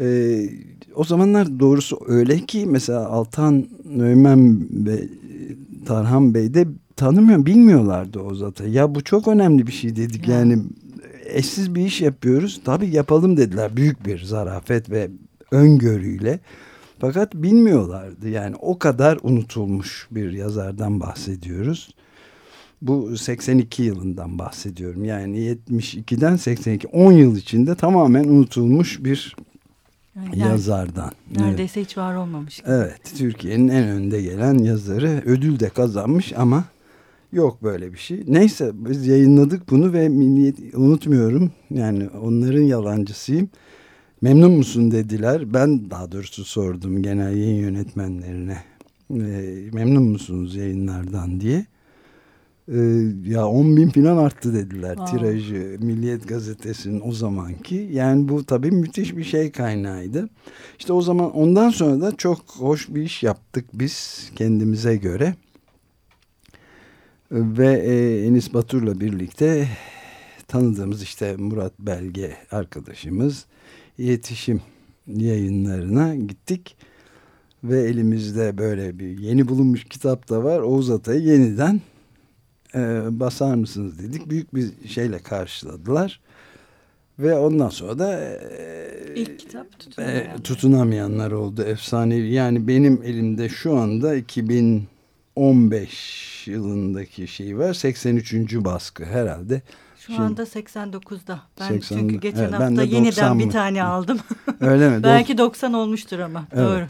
e, 0.00 0.40
o 0.94 1.04
zamanlar 1.04 1.60
doğrusu 1.60 2.00
öyle 2.06 2.38
ki 2.38 2.66
mesela 2.66 3.06
Altan 3.06 3.66
Nöymen 3.84 4.68
ve 4.70 5.08
Tarhan 5.86 6.34
Bey 6.34 6.54
de 6.54 6.66
tanımıyor, 7.00 7.46
bilmiyorlardı 7.46 8.20
o 8.20 8.34
zaten. 8.34 8.68
Ya 8.68 8.94
bu 8.94 9.04
çok 9.04 9.28
önemli 9.28 9.66
bir 9.66 9.72
şey 9.72 9.96
dedik 9.96 10.28
yani. 10.28 10.58
eşsiz 11.24 11.74
bir 11.74 11.86
iş 11.86 12.00
yapıyoruz. 12.00 12.60
Tabii 12.64 12.90
yapalım 12.90 13.36
dediler. 13.36 13.76
Büyük 13.76 14.06
bir 14.06 14.24
zarafet 14.24 14.90
ve 14.90 15.10
öngörüyle. 15.50 16.40
Fakat 16.98 17.34
bilmiyorlardı. 17.34 18.28
Yani 18.28 18.56
o 18.60 18.78
kadar 18.78 19.18
unutulmuş 19.22 20.08
bir 20.10 20.32
yazardan 20.32 21.00
bahsediyoruz. 21.00 21.94
Bu 22.82 23.16
82 23.16 23.82
yılından 23.82 24.38
bahsediyorum. 24.38 25.04
Yani 25.04 25.38
72'den 25.38 26.36
82 26.36 26.86
10 26.86 27.12
yıl 27.12 27.36
içinde 27.36 27.74
tamamen 27.74 28.24
unutulmuş 28.24 29.04
bir 29.04 29.36
yani 30.16 30.38
yazardan. 30.38 31.10
Neredeyse 31.36 31.80
evet. 31.80 31.90
hiç 31.90 31.98
var 31.98 32.14
olmamış. 32.14 32.62
Evet, 32.66 33.12
Türkiye'nin 33.18 33.68
en 33.68 33.84
önde 33.88 34.22
gelen 34.22 34.58
yazarı 34.58 35.22
ödül 35.26 35.60
de 35.60 35.68
kazanmış 35.68 36.32
ama 36.36 36.64
yok 37.32 37.62
böyle 37.62 37.92
bir 37.92 37.98
şey. 37.98 38.24
Neyse 38.28 38.70
biz 38.74 39.06
yayınladık 39.06 39.70
bunu 39.70 39.92
ve 39.92 40.08
milliyet 40.08 40.74
unutmuyorum. 40.74 41.50
Yani 41.70 42.08
onların 42.08 42.62
yalancısıyım. 42.62 43.48
Memnun 44.22 44.52
musun 44.52 44.90
dediler. 44.90 45.54
Ben 45.54 45.90
daha 45.90 46.12
doğrusu 46.12 46.44
sordum 46.44 47.02
genel 47.02 47.36
yayın 47.36 47.56
yönetmenlerine. 47.56 48.58
E, 49.10 49.70
memnun 49.72 50.02
musunuz 50.02 50.56
yayınlardan 50.56 51.40
diye. 51.40 51.66
E, 52.68 52.78
ya 53.24 53.46
10 53.46 53.76
bin 53.76 53.88
falan 53.88 54.16
arttı 54.16 54.54
dediler 54.54 54.96
wow. 54.96 55.18
tirajı 55.18 55.76
Milliyet 55.80 56.28
Gazetesi'nin 56.28 57.02
o 57.04 57.12
zamanki. 57.12 57.88
Yani 57.92 58.28
bu 58.28 58.44
tabii 58.44 58.70
müthiş 58.70 59.16
bir 59.16 59.24
şey 59.24 59.52
kaynağıydı. 59.52 60.28
İşte 60.78 60.92
o 60.92 61.02
zaman 61.02 61.36
ondan 61.36 61.70
sonra 61.70 62.00
da 62.00 62.16
çok 62.16 62.40
hoş 62.58 62.88
bir 62.88 63.02
iş 63.02 63.22
yaptık 63.22 63.64
biz 63.74 64.30
kendimize 64.36 64.96
göre. 64.96 65.34
Ve 67.30 67.78
e, 67.78 68.26
Enis 68.26 68.54
Batur'la 68.54 69.00
birlikte 69.00 69.68
tanıdığımız 70.48 71.02
işte 71.02 71.36
Murat 71.36 71.72
Belge 71.78 72.36
arkadaşımız 72.50 73.46
iletişim 73.98 74.60
yayınlarına 75.06 76.14
gittik. 76.14 76.76
Ve 77.64 77.80
elimizde 77.80 78.58
böyle 78.58 78.98
bir 78.98 79.18
yeni 79.18 79.48
bulunmuş 79.48 79.84
kitap 79.84 80.28
da 80.28 80.44
var. 80.44 80.60
Oğuz 80.60 80.90
Atay'ı 80.90 81.20
yeniden 81.20 81.80
e, 82.74 82.80
basar 83.10 83.54
mısınız 83.54 83.98
dedik. 83.98 84.30
Büyük 84.30 84.54
bir 84.54 84.88
şeyle 84.88 85.18
karşıladılar. 85.18 86.20
Ve 87.18 87.34
ondan 87.34 87.68
sonra 87.68 87.98
da 87.98 88.20
e, 88.20 89.14
ilk 89.16 89.38
kitap 89.38 89.66
e, 89.98 90.26
tutunamayanlar 90.44 91.30
oldu 91.30 91.62
efsanevi. 91.62 92.32
Yani 92.32 92.68
benim 92.68 93.02
elimde 93.04 93.48
şu 93.48 93.76
anda 93.76 94.26
2015 95.36 96.48
yılındaki 96.48 97.28
şey 97.28 97.58
var. 97.58 97.74
83. 97.74 98.54
baskı 98.54 99.04
herhalde. 99.04 99.62
Şu 99.96 100.06
Şimdi, 100.06 100.20
anda 100.20 100.42
89'da. 100.42 101.40
Ben 101.60 101.68
80, 101.68 101.98
çünkü 101.98 102.20
geçen 102.20 102.42
evet, 102.42 102.52
hafta 102.52 102.82
yeniden 102.82 103.38
bir 103.38 103.50
tane 103.50 103.82
aldım. 103.82 104.18
Öyle 104.60 104.90
mi? 104.90 105.02
Belki 105.02 105.38
90 105.38 105.72
olmuştur 105.72 106.18
ama. 106.18 106.46
Evet. 106.52 106.68
Doğru. 106.68 106.86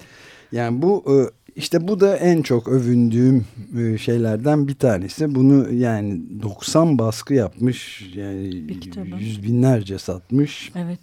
Yani 0.52 0.82
bu 0.82 1.04
e, 1.08 1.14
işte 1.56 1.88
bu 1.88 2.00
da 2.00 2.16
en 2.16 2.42
çok 2.42 2.68
övündüğüm 2.68 3.46
e, 3.78 3.98
şeylerden 3.98 4.68
bir 4.68 4.74
tanesi. 4.74 5.34
Bunu 5.34 5.72
yani 5.72 6.20
90 6.42 6.98
baskı 6.98 7.34
yapmış. 7.34 8.10
Yani 8.14 8.64
yüz 9.18 9.42
binlerce 9.42 9.98
satmış. 9.98 10.72
Evet. 10.74 11.00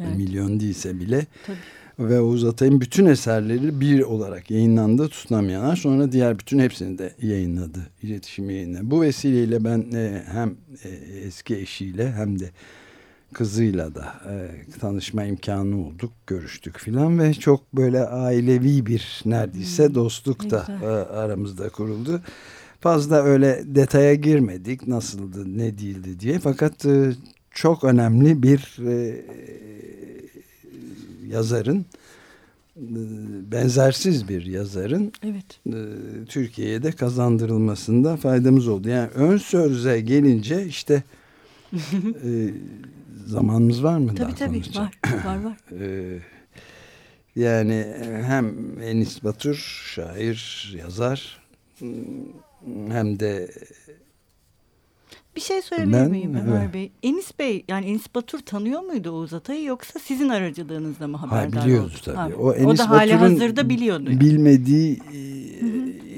evet. 0.00 0.16
Milyon 0.16 0.60
değilse 0.60 1.00
bile. 1.00 1.26
Tabii. 1.46 1.56
Ve 1.98 2.20
Oğuz 2.20 2.44
Atay'ın 2.44 2.80
bütün 2.80 3.06
eserleri 3.06 3.80
bir 3.80 4.00
olarak 4.00 4.50
yayınlandı 4.50 5.08
tutunamayanlar. 5.08 5.76
Sonra 5.76 6.12
diğer 6.12 6.38
bütün 6.38 6.58
hepsini 6.58 6.98
de 6.98 7.12
yayınladı. 7.22 7.78
İletişim 8.02 8.50
yayınladı. 8.50 8.90
Bu 8.90 9.02
vesileyle 9.02 9.64
ben 9.64 9.84
e, 9.94 10.22
hem 10.32 10.54
eski 11.24 11.56
eşiyle 11.56 12.12
hem 12.12 12.38
de 12.38 12.50
kızıyla 13.32 13.94
da 13.94 14.14
e, 14.30 14.34
tanışma 14.80 15.24
imkanı 15.24 15.86
olduk, 15.86 16.12
görüştük 16.26 16.78
filan 16.78 17.18
ve 17.18 17.34
çok 17.34 17.72
böyle 17.74 18.06
ailevi 18.06 18.86
bir 18.86 19.22
neredeyse 19.24 19.86
hmm, 19.86 19.94
dostluk 19.94 20.50
da 20.50 20.66
e, 20.82 20.86
aramızda 21.16 21.68
kuruldu. 21.68 22.20
Fazla 22.80 23.22
öyle 23.22 23.62
detaya 23.64 24.14
girmedik 24.14 24.86
nasıldı, 24.88 25.58
ne 25.58 25.78
değildi 25.78 26.20
diye 26.20 26.38
fakat 26.38 26.86
e, 26.86 27.12
çok 27.50 27.84
önemli 27.84 28.42
bir 28.42 28.76
e, 28.86 29.24
yazarın 31.28 31.86
e, 32.76 33.00
benzersiz 33.52 34.28
bir 34.28 34.46
yazarın 34.46 35.12
evet. 35.22 35.60
e, 35.66 35.80
Türkiye'ye 36.24 36.82
de 36.82 36.92
kazandırılmasında 36.92 38.16
faydamız 38.16 38.68
oldu. 38.68 38.88
Yani 38.88 39.08
ön 39.14 39.36
sözle 39.36 40.00
gelince 40.00 40.66
işte 40.66 41.02
e, 41.72 42.50
zamanımız 43.26 43.84
var 43.84 43.98
mı? 43.98 44.14
Tabii 44.14 44.34
tabii 44.34 44.62
var, 44.76 44.98
var 45.24 45.42
var. 45.44 45.56
Ee, 45.80 46.18
yani 47.36 47.86
hem 48.26 48.54
Enis 48.82 49.24
Batur 49.24 49.84
şair, 49.94 50.74
yazar 50.78 51.42
hem 52.88 53.20
de 53.20 53.50
bir 55.36 55.40
şey 55.40 55.62
söyleyebilir 55.62 55.98
ben, 55.98 56.10
miyim 56.10 56.34
Ömer 56.34 56.62
evet. 56.62 56.74
Bey? 56.74 56.92
Enis 57.02 57.38
Bey 57.38 57.64
yani 57.68 57.86
Enis 57.86 58.14
Batur 58.14 58.38
tanıyor 58.38 58.80
muydu 58.80 59.10
Oğuz 59.10 59.34
Atay'ı 59.34 59.64
yoksa 59.64 59.98
sizin 59.98 60.28
aracılığınızla 60.28 61.08
mı 61.08 61.16
haberdar 61.16 61.60
ha, 61.60 61.66
biliyordu 61.66 61.94
tabii. 62.04 62.16
Ha, 62.16 62.28
o, 62.38 62.52
Enis 62.52 62.80
o 62.80 62.84
da 62.84 62.90
hali 62.90 63.14
hazırda 63.14 63.68
biliyordu. 63.68 64.10
Yani. 64.10 64.20
Bilmediği 64.20 65.00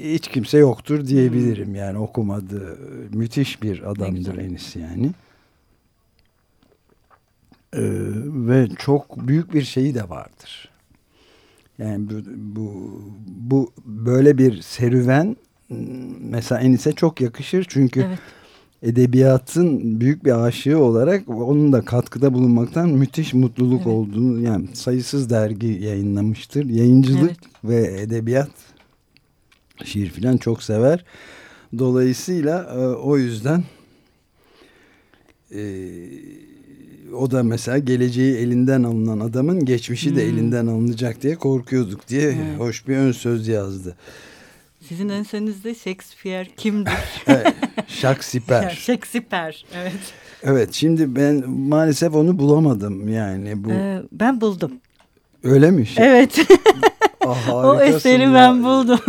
hiç 0.03 0.27
kimse 0.27 0.57
yoktur 0.57 1.07
diyebilirim. 1.07 1.75
Yani 1.75 1.97
okumadı. 1.97 2.77
Müthiş 3.13 3.63
bir 3.63 3.91
adamdır 3.91 4.37
Enis 4.37 4.75
yani. 4.75 5.11
Ee, 7.73 7.81
ve 8.25 8.67
çok 8.77 9.27
büyük 9.27 9.53
bir 9.53 9.61
şeyi 9.61 9.95
de 9.95 10.09
vardır. 10.09 10.69
Yani 11.77 12.09
bu, 12.09 12.23
bu, 12.35 12.93
bu 13.35 13.71
böyle 13.85 14.37
bir 14.37 14.61
serüven 14.61 15.35
mesela 16.19 16.61
Enis'e 16.61 16.91
çok 16.91 17.21
yakışır 17.21 17.65
çünkü 17.69 18.01
evet. 18.01 18.19
Edebiyatın 18.83 20.01
büyük 20.01 20.25
bir 20.25 20.45
aşığı 20.45 20.79
olarak 20.79 21.29
onun 21.29 21.73
da 21.73 21.81
katkıda 21.81 22.33
bulunmaktan 22.33 22.89
müthiş 22.89 23.33
mutluluk 23.33 23.81
evet. 23.85 23.87
olduğunu 23.87 24.41
yani 24.41 24.67
sayısız 24.73 25.29
dergi 25.29 25.67
yayınlamıştır. 25.67 26.65
Yayıncılık 26.65 27.31
evet. 27.31 27.63
ve 27.63 28.01
edebiyat 28.01 28.51
şiir 29.83 30.09
filan 30.09 30.37
çok 30.37 30.63
sever. 30.63 31.05
Dolayısıyla 31.77 32.63
e, 32.63 32.79
o 32.79 33.17
yüzden 33.17 33.63
eee 35.51 36.49
o 37.17 37.31
da 37.31 37.43
mesela 37.43 37.77
geleceği 37.77 38.35
elinden 38.35 38.83
alınan 38.83 39.19
adamın 39.19 39.65
geçmişi 39.65 40.09
hmm. 40.09 40.17
de 40.17 40.23
elinden 40.23 40.67
alınacak 40.67 41.21
diye 41.21 41.35
korkuyorduk 41.35 42.07
diye 42.07 42.21
evet. 42.21 42.59
hoş 42.59 42.87
bir 42.87 42.97
ön 42.97 43.11
söz 43.11 43.47
yazdı. 43.47 43.95
Sizin 44.89 45.09
enseniz 45.09 45.63
Shakespeare 45.63 46.47
kimdir? 46.57 46.93
evet, 47.27 47.53
Shakespeare. 47.87 48.69
Shakespeare, 48.69 49.55
evet. 49.75 50.13
Evet, 50.43 50.73
şimdi 50.73 51.15
ben 51.15 51.49
maalesef 51.49 52.15
onu 52.15 52.39
bulamadım 52.39 53.07
yani. 53.09 53.63
bu. 53.63 53.71
Ee, 53.71 54.01
ben 54.11 54.41
buldum. 54.41 54.71
Öyle 55.43 55.71
mi? 55.71 55.85
Evet. 55.97 56.39
ah, 57.25 57.53
o 57.53 57.81
eseri 57.81 58.21
ya. 58.21 58.33
ben 58.33 58.63
buldum. 58.63 58.99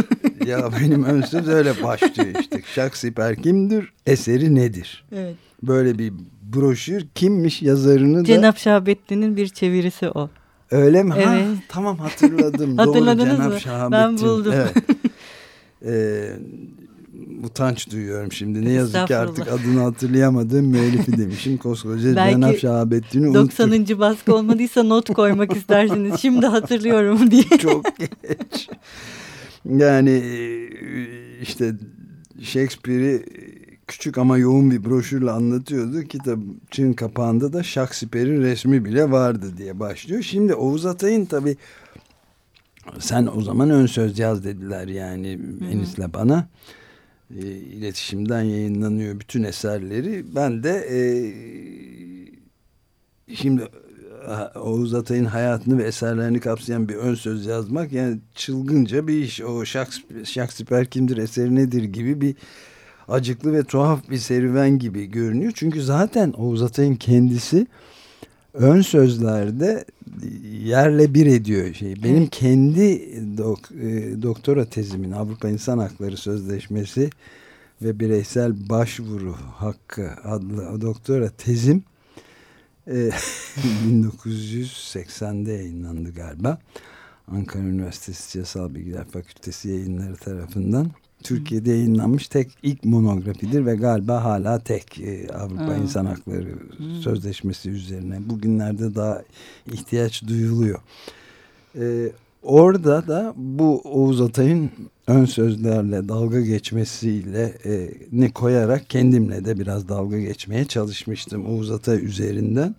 ya 0.47 0.71
benim 0.81 1.05
ön 1.05 1.23
söz 1.23 1.49
öyle 1.49 1.83
başlıyor 1.83 2.41
işte. 2.41 2.63
Shakespeare 2.75 3.37
kimdir? 3.37 3.93
Eseri 4.07 4.55
nedir? 4.55 5.05
Evet. 5.13 5.37
Böyle 5.63 5.99
bir 5.99 6.13
broşür 6.43 7.07
kimmiş 7.15 7.63
yazarını 7.63 8.21
da... 8.21 8.25
Cenap 8.25 8.59
Şahabettin'in 8.59 9.37
bir 9.37 9.49
çevirisi 9.49 10.11
o. 10.11 10.31
Öyle 10.71 11.03
mi? 11.03 11.15
Evet. 11.17 11.27
Ha, 11.27 11.45
tamam 11.69 11.99
hatırladım. 11.99 12.77
Hatırladınız 12.77 13.39
Doğru, 13.39 13.49
mı? 13.49 13.61
Şahabettin. 13.61 13.93
Ben 13.93 14.19
buldum. 14.19 14.53
Evet. 14.57 14.75
Ee, 15.85 16.31
utanç 17.45 17.91
duyuyorum 17.91 18.33
şimdi. 18.33 18.65
Ne 18.65 18.73
yazık 18.73 19.07
ki 19.07 19.17
artık 19.17 19.49
adını 19.49 19.81
hatırlayamadığım 19.81 20.67
müellifi 20.67 21.19
demişim. 21.19 21.57
Koskoca 21.57 22.15
Cenap 22.31 22.59
Şahabettin'i 22.59 23.27
unuttum. 23.29 23.43
90. 23.69 23.99
baskı 23.99 24.35
olmadıysa 24.35 24.83
not 24.83 25.15
koymak 25.15 25.57
istersiniz. 25.57 26.21
Şimdi 26.21 26.47
hatırlıyorum 26.47 27.31
diye. 27.31 27.43
Çok 27.43 27.85
geç. 27.99 28.69
Yani 29.79 30.23
işte 31.43 31.75
Shakespeare'i 32.43 33.23
küçük 33.87 34.19
ama 34.19 34.39
yoğun 34.39 34.71
bir 34.71 34.85
broşürle 34.85 35.31
anlatıyordu. 35.31 36.03
Kitabın 36.03 36.93
kapağında 36.93 37.53
da 37.53 37.63
Shakespeare'in 37.63 38.43
resmi 38.43 38.85
bile 38.85 39.11
vardı 39.11 39.53
diye 39.57 39.81
başlıyor. 39.81 40.23
Şimdi 40.23 40.55
Oğuz 40.55 40.87
Atay'ın 40.87 41.25
tabi 41.25 41.57
sen 42.99 43.29
o 43.37 43.41
zaman 43.41 43.71
ön 43.71 43.87
söz 43.87 44.19
yaz 44.19 44.45
dediler 44.45 44.89
yani 44.89 45.33
Hı 45.33 45.65
-hı. 45.65 45.73
Enis'le 45.73 46.15
bana. 46.15 46.49
E, 47.37 47.47
iletişimden 47.57 48.43
yayınlanıyor 48.43 49.21
bütün 49.21 49.43
eserleri. 49.43 50.25
Ben 50.35 50.63
de 50.63 50.87
e, 50.91 51.01
şimdi 53.35 53.63
Oğuz 54.55 54.95
Atay'ın 54.95 55.25
hayatını 55.25 55.79
ve 55.79 55.85
eserlerini 55.85 56.41
kapsayan 56.41 56.89
bir 56.89 56.95
ön 56.95 57.15
söz 57.15 57.47
yazmak 57.47 57.93
yani 57.93 58.19
çılgınca 58.35 59.09
bir 59.09 59.15
iş. 59.15 59.41
O 59.41 59.65
Shakespeare, 59.65 60.25
Shakespeare 60.25 60.87
kimdir, 60.87 61.17
eseri 61.17 61.55
nedir 61.55 61.83
gibi 61.83 62.21
bir 62.21 62.35
acıklı 63.09 63.53
ve 63.53 63.65
tuhaf 63.65 64.11
bir 64.11 64.19
serüven 64.19 64.79
gibi 64.79 65.07
görünüyor. 65.07 65.53
Çünkü 65.55 65.83
zaten 65.83 66.33
Oğuz 66.33 66.63
Atay'ın 66.63 66.95
kendisi 66.95 67.67
ön 68.55 68.81
sözlerde 68.81 69.85
yerle 70.63 71.15
bir 71.15 71.27
ediyor 71.27 71.75
şey. 71.75 72.03
Benim 72.03 72.17
evet. 72.17 72.31
kendi 72.31 73.13
dok, 73.39 73.73
e, 73.73 74.23
doktora 74.23 74.65
tezimin 74.65 75.13
Avrupa 75.13 75.49
İnsan 75.49 75.79
Hakları 75.79 76.17
Sözleşmesi 76.17 77.11
ve 77.83 78.01
bireysel 78.01 78.69
başvuru 78.69 79.33
hakkı 79.33 80.11
adlı 80.25 80.81
doktora 80.81 81.29
tezim 81.29 81.83
e, 82.87 82.93
1980'de 83.87 85.53
yayınlandı 85.53 86.15
galiba. 86.15 86.59
Ankara 87.29 87.63
Üniversitesi 87.63 88.23
Siyasal 88.23 88.75
Bilgiler 88.75 89.05
Fakültesi 89.05 89.69
yayınları 89.69 90.17
tarafından. 90.17 90.91
Türkiye'de 91.23 91.71
yayınlanmış 91.71 92.29
tek 92.29 92.59
ilk 92.63 92.85
monografidir 92.85 93.67
ve 93.67 93.75
galiba 93.75 94.25
hala 94.25 94.59
tek 94.59 95.01
e, 95.01 95.29
Avrupa 95.29 95.67
ha. 95.67 95.77
İnsan 95.77 96.07
Hakları 96.07 96.55
hmm. 96.77 96.95
Sözleşmesi 96.95 97.71
üzerine. 97.71 98.19
Bugünlerde 98.31 98.95
daha 98.95 99.23
ihtiyaç 99.73 100.27
duyuluyor. 100.27 100.81
E, 101.79 102.13
orada 102.43 103.09
da 103.09 103.35
bu 103.37 103.81
Oğuz 103.81 104.21
Atay'ın 104.21 104.71
ön 105.07 105.25
sözlerle 105.25 106.09
dalga 106.09 106.41
geçmesiyle 106.41 107.55
e, 107.65 107.91
ne 108.13 108.31
koyarak 108.31 108.91
kendimle 108.91 109.45
de 109.45 109.59
biraz 109.59 109.89
dalga 109.89 110.19
geçmeye 110.19 110.65
çalışmıştım 110.65 111.47
Oğuz 111.47 111.71
Atay 111.71 112.05
üzerinden. 112.05 112.75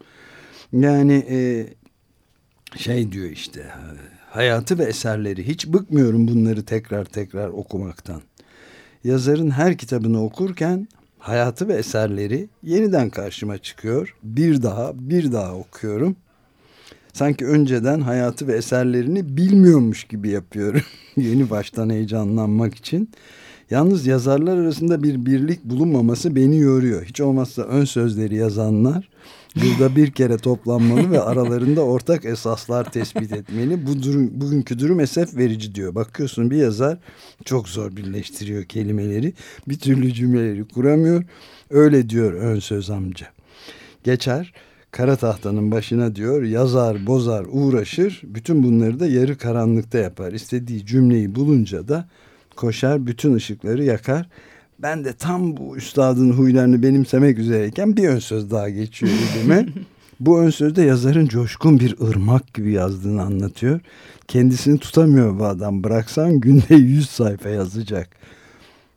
Yani 0.73 1.25
e, 1.29 1.67
şey 2.77 3.11
diyor 3.11 3.29
işte 3.29 3.65
hayatı 4.29 4.79
ve 4.79 4.83
eserleri 4.83 5.47
hiç 5.47 5.67
bıkmıyorum 5.67 6.27
bunları 6.27 6.65
tekrar 6.65 7.05
tekrar 7.05 7.49
okumaktan 7.49 8.21
yazarın 9.03 9.49
her 9.49 9.77
kitabını 9.77 10.23
okurken 10.23 10.87
hayatı 11.19 11.67
ve 11.67 11.73
eserleri 11.73 12.49
yeniden 12.63 13.09
karşıma 13.09 13.57
çıkıyor. 13.57 14.15
Bir 14.23 14.63
daha 14.63 14.91
bir 14.95 15.31
daha 15.31 15.55
okuyorum. 15.55 16.15
Sanki 17.13 17.45
önceden 17.45 18.01
hayatı 18.01 18.47
ve 18.47 18.55
eserlerini 18.55 19.37
bilmiyormuş 19.37 20.03
gibi 20.03 20.29
yapıyorum. 20.29 20.81
Yeni 21.17 21.49
baştan 21.49 21.89
heyecanlanmak 21.89 22.75
için. 22.75 23.09
Yalnız 23.69 24.07
yazarlar 24.07 24.57
arasında 24.57 25.03
bir 25.03 25.25
birlik 25.25 25.63
bulunmaması 25.63 26.35
beni 26.35 26.59
yoruyor. 26.59 27.05
Hiç 27.05 27.21
olmazsa 27.21 27.61
ön 27.61 27.85
sözleri 27.85 28.35
yazanlar 28.35 29.09
Yılda 29.55 29.95
bir 29.95 30.11
kere 30.11 30.37
toplanmalı 30.37 31.11
ve 31.11 31.21
aralarında 31.21 31.81
ortak 31.81 32.25
esaslar 32.25 32.91
tespit 32.91 33.31
etmeli. 33.31 33.87
Bu 33.87 34.03
durum, 34.03 34.41
bugünkü 34.41 34.79
durum 34.79 34.99
esef 34.99 35.37
verici 35.37 35.75
diyor. 35.75 35.95
Bakıyorsun 35.95 36.51
bir 36.51 36.57
yazar 36.57 36.97
çok 37.45 37.69
zor 37.69 37.95
birleştiriyor 37.95 38.63
kelimeleri. 38.63 39.33
Bir 39.67 39.79
türlü 39.79 40.13
cümleleri 40.13 40.67
kuramıyor. 40.67 41.23
Öyle 41.69 42.09
diyor 42.09 42.33
ön 42.33 42.59
söz 42.59 42.89
amca. 42.89 43.27
Geçer 44.03 44.53
kara 44.91 45.15
tahtanın 45.15 45.71
başına 45.71 46.15
diyor 46.15 46.43
yazar 46.43 47.07
bozar 47.07 47.45
uğraşır 47.51 48.21
bütün 48.23 48.63
bunları 48.63 48.99
da 48.99 49.07
yarı 49.07 49.37
karanlıkta 49.37 49.97
yapar. 49.97 50.31
İstediği 50.31 50.85
cümleyi 50.85 51.35
bulunca 51.35 51.87
da 51.87 52.09
koşar 52.55 53.07
bütün 53.07 53.33
ışıkları 53.33 53.83
yakar. 53.83 54.29
Ben 54.81 55.05
de 55.05 55.13
tam 55.13 55.57
bu 55.57 55.77
üstadın 55.77 56.31
huylarını 56.31 56.83
benimsemek 56.83 57.39
üzereyken 57.39 57.97
bir 57.97 58.09
ön 58.09 58.19
söz 58.19 58.51
daha 58.51 58.69
geçiyor 58.69 59.11
elime. 59.35 59.65
bu 60.19 60.39
ön 60.39 60.49
sözde 60.49 60.81
yazarın 60.81 61.27
coşkun 61.27 61.79
bir 61.79 61.95
ırmak 62.01 62.53
gibi 62.53 62.71
yazdığını 62.71 63.21
anlatıyor. 63.21 63.79
Kendisini 64.27 64.79
tutamıyor 64.79 65.39
bu 65.39 65.45
adam. 65.45 65.83
Bıraksan 65.83 66.39
günde 66.39 66.75
yüz 66.75 67.09
sayfa 67.09 67.49
yazacak. 67.49 68.09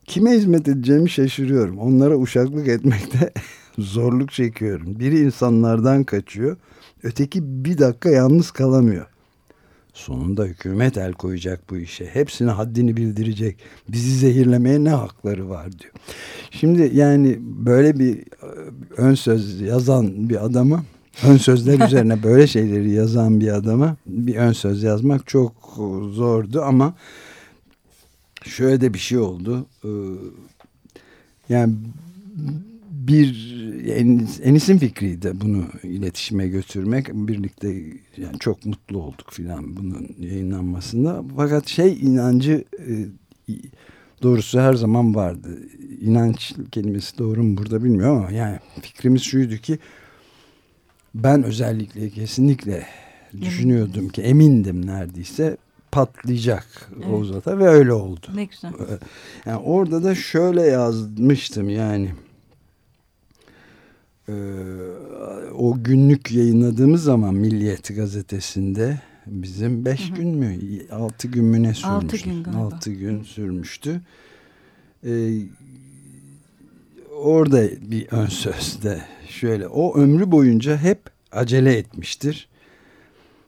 Kime 0.05 0.31
hizmet 0.31 0.68
edeceğimi 0.68 1.11
şaşırıyorum. 1.11 1.79
Onlara 1.79 2.16
uşaklık 2.16 2.68
etmekte 2.68 3.33
zorluk 3.79 4.33
çekiyorum. 4.33 5.01
Biri 5.01 5.20
insanlardan 5.20 6.05
kaçıyor. 6.05 6.57
Öteki 7.03 7.64
bir 7.64 7.79
dakika 7.79 8.09
yalnız 8.11 8.51
kalamıyor. 8.51 9.07
Sonunda 9.94 10.44
hükümet 10.44 10.96
el 10.96 11.12
koyacak 11.12 11.70
bu 11.70 11.76
işe. 11.76 12.07
Hepsine 12.07 12.50
haddini 12.50 12.96
bildirecek. 12.96 13.57
Bizi 13.88 14.18
zehirlemeye 14.18 14.85
ne 14.85 14.90
hakları 14.90 15.48
var 15.48 15.78
diyor. 15.78 15.92
Şimdi 16.50 16.90
yani 16.94 17.38
böyle 17.40 17.98
bir 17.98 18.18
e, 18.18 18.46
ön 18.96 19.14
söz 19.14 19.61
yazan 19.61 20.28
bir 20.28 20.44
adama 20.44 20.85
ön 21.26 21.37
sözler 21.37 21.87
üzerine 21.87 22.22
böyle 22.22 22.46
şeyleri 22.46 22.90
yazan 22.90 23.40
bir 23.40 23.48
adama 23.48 23.96
bir 24.07 24.37
ön 24.37 24.52
söz 24.52 24.83
yazmak 24.83 25.26
çok 25.26 25.52
zordu 26.12 26.62
ama 26.62 26.94
şöyle 28.44 28.80
de 28.80 28.94
bir 28.94 28.98
şey 28.98 29.18
oldu. 29.18 29.66
E, 29.85 29.90
yani 31.48 31.74
bir 33.09 33.55
Enis, 33.87 34.40
Enis'in 34.43 34.79
fikriydi 34.79 35.33
bunu 35.35 35.64
iletişime 35.83 36.49
götürmek. 36.49 37.09
Birlikte 37.14 37.69
yani 38.17 38.38
çok 38.40 38.67
mutlu 38.67 39.03
olduk 39.03 39.33
filan 39.33 39.77
bunun 39.77 40.09
yayınlanmasında. 40.19 41.25
Fakat 41.37 41.69
şey 41.69 41.99
inancı 42.03 42.64
e, 42.79 42.93
doğrusu 44.23 44.61
her 44.61 44.75
zaman 44.75 45.14
vardı. 45.14 45.49
İnanç 46.01 46.55
kelimesi 46.71 47.19
doğru 47.19 47.43
mu 47.43 47.57
burada 47.57 47.85
bilmiyorum 47.85 48.17
ama 48.17 48.31
yani 48.31 48.59
fikrimiz 48.81 49.23
şuydu 49.23 49.57
ki 49.57 49.79
ben 51.14 51.43
özellikle 51.43 52.11
kesinlikle 52.11 52.87
düşünüyordum 53.40 54.09
ki 54.09 54.23
emindim 54.23 54.87
neredeyse 54.87 55.57
patlayacak 55.93 56.90
evet. 56.97 57.07
Oğuz 57.07 57.33
Ata 57.33 57.59
ve 57.59 57.69
öyle 57.69 57.93
oldu. 57.93 58.27
Ne 58.35 58.45
güzel. 58.45 58.73
Yani 59.47 59.59
orada 59.59 60.05
da 60.05 60.14
şöyle 60.14 60.62
yazmıştım 60.62 61.69
yani 61.69 62.11
ee, 64.29 64.33
o 65.59 65.83
günlük 65.83 66.33
yayınladığımız 66.33 67.03
zaman 67.03 67.35
Milliyet 67.35 67.97
gazetesinde 67.97 69.01
bizim 69.27 69.85
beş 69.85 70.11
hı 70.11 70.13
hı. 70.13 70.17
gün 70.17 70.29
mü 70.29 70.59
altı 70.91 71.29
gün 71.29 71.45
mü 71.45 71.63
ne 71.63 71.75
sürmüştü? 71.75 72.07
Altı 72.07 72.17
gün 72.17 72.43
galiba. 72.43 72.61
Altı 72.61 72.93
gün 72.93 73.23
sürmüştü. 73.23 74.01
Ee, 75.07 75.43
orada 77.23 77.63
bir 77.91 78.09
ön 78.11 78.27
sözde 78.27 79.03
şöyle 79.29 79.67
o 79.67 79.99
ömrü 79.99 80.31
boyunca 80.31 80.77
hep 80.77 81.01
acele 81.33 81.77
etmiştir. 81.77 82.49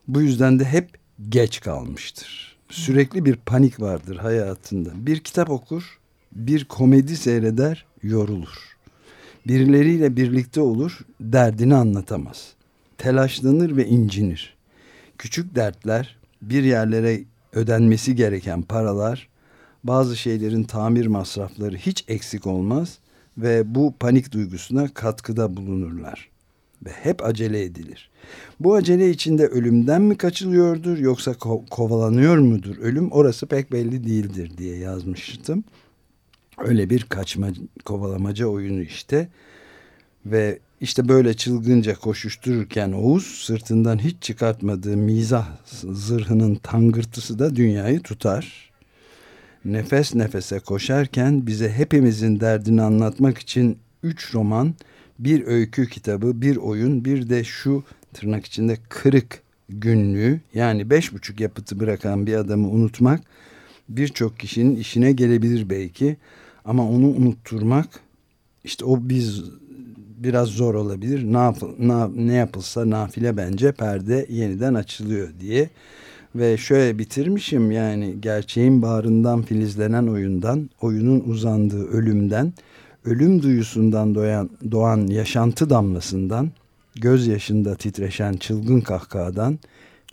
Bu 0.09 0.23
yüzden 0.23 0.59
de 0.59 0.65
hep 0.65 0.91
geç 1.29 1.61
kalmıştır. 1.61 2.57
Sürekli 2.71 3.25
bir 3.25 3.37
panik 3.37 3.81
vardır 3.81 4.17
hayatında. 4.17 4.91
Bir 4.95 5.21
kitap 5.21 5.51
okur, 5.51 5.99
bir 6.33 6.65
komedi 6.65 7.17
seyreder, 7.17 7.87
yorulur 8.03 8.76
Birileriyle 9.49 10.17
birlikte 10.17 10.61
olur, 10.61 10.99
derdini 11.21 11.75
anlatamaz. 11.75 12.53
Telaşlanır 12.99 13.77
ve 13.77 13.87
incinir. 13.87 14.57
Küçük 15.19 15.55
dertler, 15.55 16.17
bir 16.43 16.63
yerlere 16.63 17.21
ödenmesi 17.53 18.15
gereken 18.15 18.63
paralar, 18.63 19.29
bazı 19.85 20.17
şeylerin 20.17 20.65
tamir 20.65 21.07
masrafları 21.07 21.77
hiç 21.77 22.05
eksik 22.09 22.47
olmaz 22.47 22.99
ve 23.39 23.75
bu 23.75 23.95
panik 24.01 24.33
duygusuna 24.33 24.89
katkıda 24.89 25.57
bulunurlar 25.57 26.29
ve 26.87 26.91
hep 26.91 27.25
acele 27.25 27.63
edilir. 27.63 28.11
Bu 28.61 28.75
acele 28.75 29.11
içinde 29.11 29.47
ölümden 29.47 30.03
mi 30.03 30.17
kaçılıyordur 30.17 30.99
yoksa 30.99 31.35
ko 31.35 31.65
kovalanıyor 31.71 32.39
mudur 32.39 32.77
ölüm 32.79 33.11
orası 33.11 33.47
pek 33.47 33.73
belli 33.73 34.07
değildir 34.07 34.51
diye 34.59 34.77
yazmıştım. 34.77 35.65
Öyle 36.59 36.91
bir 36.91 37.03
kaçma 37.03 37.49
kovalamaca 37.85 38.47
oyunu 38.47 38.83
işte. 38.83 39.29
Ve 40.27 40.59
işte 40.81 41.09
böyle 41.09 41.35
çılgınca 41.35 41.95
koşuştururken 41.95 42.93
Oğuz 42.93 43.27
sırtından 43.27 43.99
hiç 43.99 44.17
çıkartmadığı 44.21 44.97
mizah 44.97 45.47
zırhının 45.93 46.55
tangırtısı 46.55 47.39
da 47.39 47.57
dünyayı 47.57 48.01
tutar. 48.01 48.71
Nefes 49.65 50.15
nefese 50.15 50.59
koşarken 50.59 51.47
bize 51.47 51.73
hepimizin 51.73 52.41
derdini 52.41 52.83
anlatmak 52.83 53.39
için 53.39 53.79
üç 54.03 54.35
roman, 54.35 54.75
bir 55.19 55.47
öykü 55.47 55.89
kitabı, 55.89 56.43
bir 56.43 56.57
oyun, 56.57 57.05
bir 57.05 57.29
de 57.29 57.45
şu 57.45 57.85
tırnak 58.15 58.47
içinde 58.47 58.77
kırık 58.89 59.43
günlüğü 59.69 60.41
yani 60.55 60.91
beş 60.91 61.13
buçuk 61.13 61.41
yapıtı 61.41 61.81
bırakan 61.81 62.27
bir 62.27 62.35
adamı 62.35 62.69
unutmak 62.69 63.21
birçok 63.89 64.39
kişinin 64.39 64.77
işine 64.77 65.13
gelebilir 65.13 65.71
belki 65.71 66.17
ama 66.67 66.91
onu 66.91 67.07
unutturmak 67.07 68.01
işte 68.65 68.85
o 68.85 68.99
biz 69.01 69.45
biraz 70.17 70.49
zor 70.49 70.75
olabilir. 70.75 71.33
Ne, 71.33 71.39
yap 71.39 71.57
ne, 71.79 72.27
ne 72.29 72.35
yapılsa 72.35 72.91
nafile 72.91 73.37
bence 73.37 73.73
perde 73.73 74.27
yeniden 74.31 74.75
açılıyor 74.75 75.29
diye. 75.41 75.71
Ve 76.35 76.57
şöyle 76.57 76.99
bitirmişim 76.99 77.71
yani 77.71 78.17
gerçeğin 78.21 78.83
bağrından 78.83 79.43
filizlenen 79.43 80.07
oyundan, 80.07 80.71
oyunun 80.81 81.21
uzandığı 81.21 81.87
ölümden, 81.89 82.53
ölüm 83.05 83.43
duyusundan 83.43 84.15
doğan, 84.15 84.51
doğan 84.71 85.07
yaşantı 85.07 85.71
damlasından, 85.71 86.51
gözyaşında 86.95 87.75
titreşen 87.75 88.33
çılgın 88.33 88.81
kahkahadan, 88.81 89.59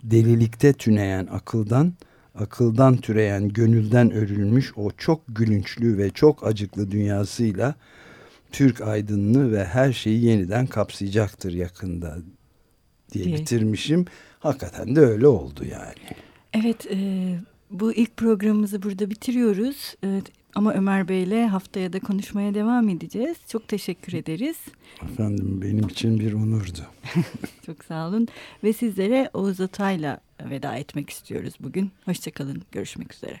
delilikte 0.02 0.72
tüneyen 0.72 1.26
akıldan, 1.26 1.92
akıldan 2.34 2.96
türeyen 2.96 3.48
gönülden 3.48 4.10
örülmüş 4.10 4.72
o 4.76 4.90
çok 4.98 5.20
gülünçlü 5.28 5.98
ve 5.98 6.10
çok 6.10 6.46
acıklı 6.46 6.90
dünyasıyla 6.90 7.74
Türk 8.52 8.80
aydınlığı 8.80 9.52
ve 9.52 9.64
her 9.64 9.92
şeyi 9.92 10.24
yeniden 10.24 10.66
kapsayacaktır 10.66 11.52
yakında 11.52 12.18
diye, 13.12 13.24
diye. 13.24 13.36
bitirmişim. 13.36 14.06
Hakikaten 14.38 14.96
de 14.96 15.00
öyle 15.00 15.26
oldu 15.26 15.64
yani. 15.64 16.18
Evet 16.52 16.86
e, 16.90 16.98
bu 17.70 17.92
ilk 17.92 18.16
programımızı 18.16 18.82
burada 18.82 19.10
bitiriyoruz. 19.10 19.94
E, 20.04 20.20
ama 20.54 20.74
Ömer 20.74 21.08
Bey'le 21.08 21.46
haftaya 21.48 21.92
da 21.92 22.00
konuşmaya 22.00 22.54
devam 22.54 22.88
edeceğiz. 22.88 23.36
Çok 23.48 23.68
teşekkür 23.68 24.12
ederiz. 24.12 24.56
Efendim 25.02 25.60
benim 25.62 25.88
için 25.88 26.20
bir 26.20 26.32
onurdu. 26.32 26.80
Çok 27.66 27.84
sağ 27.84 28.08
olun. 28.08 28.28
Ve 28.64 28.72
sizlere 28.72 29.30
Oğuz 29.34 29.60
Atay'la 29.60 30.20
veda 30.40 30.74
etmek 30.74 31.10
istiyoruz 31.10 31.54
bugün. 31.60 31.92
Hoşçakalın. 32.04 32.62
Görüşmek 32.72 33.14
üzere. 33.14 33.40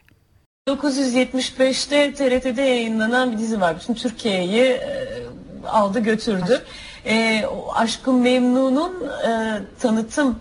1975'te 0.68 2.14
TRT'de 2.14 2.62
yayınlanan 2.62 3.32
bir 3.32 3.38
dizi 3.38 3.60
var. 3.60 3.76
Bütün 3.80 3.94
Türkiye'yi 3.94 4.62
e, 4.62 5.08
aldı 5.66 6.00
götürdü. 6.00 6.62
E, 7.06 7.44
Aşkın 7.74 8.14
Memnun'un 8.14 9.08
e, 9.28 9.60
tanıtım 9.80 10.40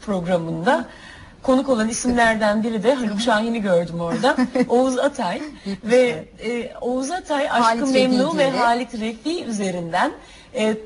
programında 0.00 0.88
konuk 1.42 1.68
olan 1.68 1.88
isimlerden 1.88 2.62
biri 2.62 2.82
de 2.82 2.94
Haluk 2.94 3.20
Şahin'i 3.20 3.62
gördüm 3.62 4.00
orada. 4.00 4.36
Oğuz 4.68 4.98
Atay 4.98 5.42
ve 5.84 6.24
e, 6.44 6.74
Oğuz 6.80 7.10
Atay 7.10 7.50
Aşkın 7.50 7.92
Memnun 7.92 8.38
ve 8.38 8.50
Halit 8.50 8.94
Refi 8.94 9.44
üzerinden 9.44 10.12
e, 10.54 10.76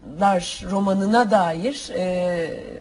tutunamayanlar 0.00 0.64
romanına 0.70 1.30
dair 1.30 1.90
e, 1.94 2.04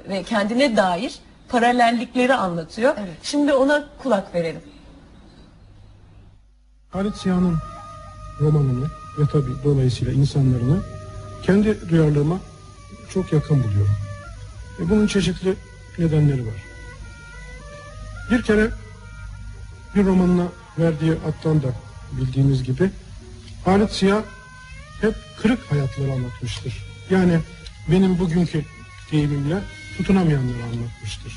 ve 0.09 0.23
kendine 0.23 0.77
dair 0.77 1.19
paralellikleri 1.49 2.33
anlatıyor. 2.33 2.95
Evet. 2.99 3.17
Şimdi 3.23 3.53
ona 3.53 3.85
kulak 4.03 4.35
verelim. 4.35 4.61
Halit 6.89 7.15
Siyah'ın 7.15 7.57
romanını 8.39 8.85
ve 9.19 9.25
tabi 9.31 9.51
dolayısıyla 9.63 10.13
insanlarını 10.13 10.79
kendi 11.43 11.89
duyarlılığıma 11.89 12.39
çok 13.09 13.33
yakın 13.33 13.63
buluyorum. 13.63 13.95
Ve 14.79 14.89
bunun 14.89 15.07
çeşitli 15.07 15.55
nedenleri 15.97 16.41
var. 16.41 16.63
Bir 18.31 18.41
kere 18.41 18.69
bir 19.95 20.05
romanına 20.05 20.45
verdiği 20.79 21.11
attan 21.11 21.63
da 21.63 21.67
bildiğimiz 22.11 22.63
gibi 22.63 22.89
Halit 23.65 23.91
Siyah 23.91 24.21
hep 25.01 25.15
kırık 25.41 25.71
hayatları 25.71 26.11
anlatmıştır. 26.11 26.88
Yani 27.09 27.39
benim 27.87 28.19
bugünkü 28.19 28.65
deyimimle 29.11 29.63
tutunamayanları 29.97 30.63
anlatmıştır. 30.63 31.33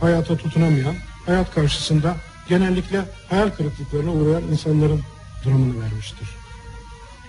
Hayata 0.00 0.36
tutunamayan, 0.36 0.94
hayat 1.26 1.54
karşısında 1.54 2.16
genellikle 2.48 3.04
hayal 3.30 3.50
kırıklıklarına 3.50 4.10
uğrayan 4.10 4.42
insanların 4.42 5.02
dramını 5.44 5.82
vermiştir. 5.82 6.28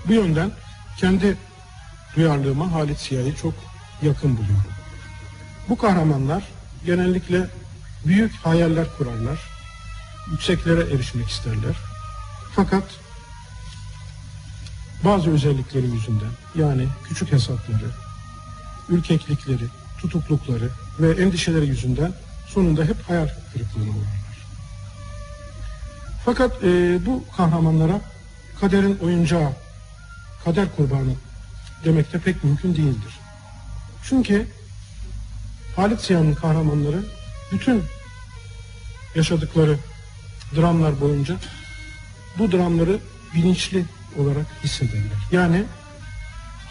Bu 0.07 0.13
yönden 0.13 0.51
kendi 0.97 1.37
duyarlılığıma 2.15 2.71
Halit 2.71 2.99
Siyah'ı 2.99 3.35
çok 3.35 3.53
yakın 4.01 4.37
buluyorum. 4.37 4.71
Bu 5.69 5.77
kahramanlar 5.77 6.43
genellikle 6.85 7.47
büyük 8.05 8.33
hayaller 8.33 8.85
kurarlar, 8.97 9.39
yükseklere 10.31 10.95
erişmek 10.95 11.29
isterler. 11.29 11.75
Fakat 12.55 12.83
bazı 15.05 15.31
özellikleri 15.31 15.85
yüzünden 15.85 16.31
yani 16.55 16.87
küçük 17.03 17.31
hesapları, 17.31 17.91
ürkeklikleri, 18.89 19.65
tutuklukları 19.97 20.69
ve 20.99 21.23
endişeleri 21.23 21.67
yüzünden 21.67 22.13
sonunda 22.47 22.83
hep 22.83 23.01
hayal 23.07 23.27
kırıklığına 23.53 23.89
uğrarlar. 23.89 24.21
Fakat 26.25 26.63
e, 26.63 26.99
bu 27.05 27.23
kahramanlara 27.37 28.01
kaderin 28.59 28.97
oyuncağı, 28.97 29.49
kader 30.45 30.75
kurbanı 30.75 31.13
demek 31.85 32.13
de 32.13 32.19
pek 32.19 32.43
mümkün 32.43 32.75
değildir. 32.75 33.19
Çünkü 34.03 34.47
Halit 35.75 36.01
Ziya'nın 36.01 36.33
kahramanları 36.33 37.03
bütün 37.51 37.83
yaşadıkları 39.15 39.77
dramlar 40.55 41.01
boyunca 41.01 41.35
bu 42.39 42.51
dramları 42.51 42.99
bilinçli 43.35 43.85
olarak 44.17 44.45
hissedenler. 44.63 45.17
Yani 45.31 45.63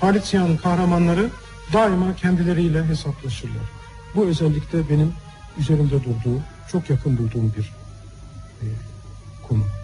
Halit 0.01 0.25
Siyah'ın 0.25 0.57
kahramanları 0.57 1.31
daima 1.73 2.17
kendileriyle 2.17 2.85
hesaplaşırlar. 2.85 3.63
Bu 4.15 4.27
özellikle 4.27 4.89
benim 4.89 5.13
üzerimde 5.59 6.05
durduğu, 6.05 6.41
çok 6.73 6.91
yakın 6.91 7.19
bulduğum 7.19 7.53
bir 7.57 7.73
e, 8.63 8.67
konu. 9.49 9.80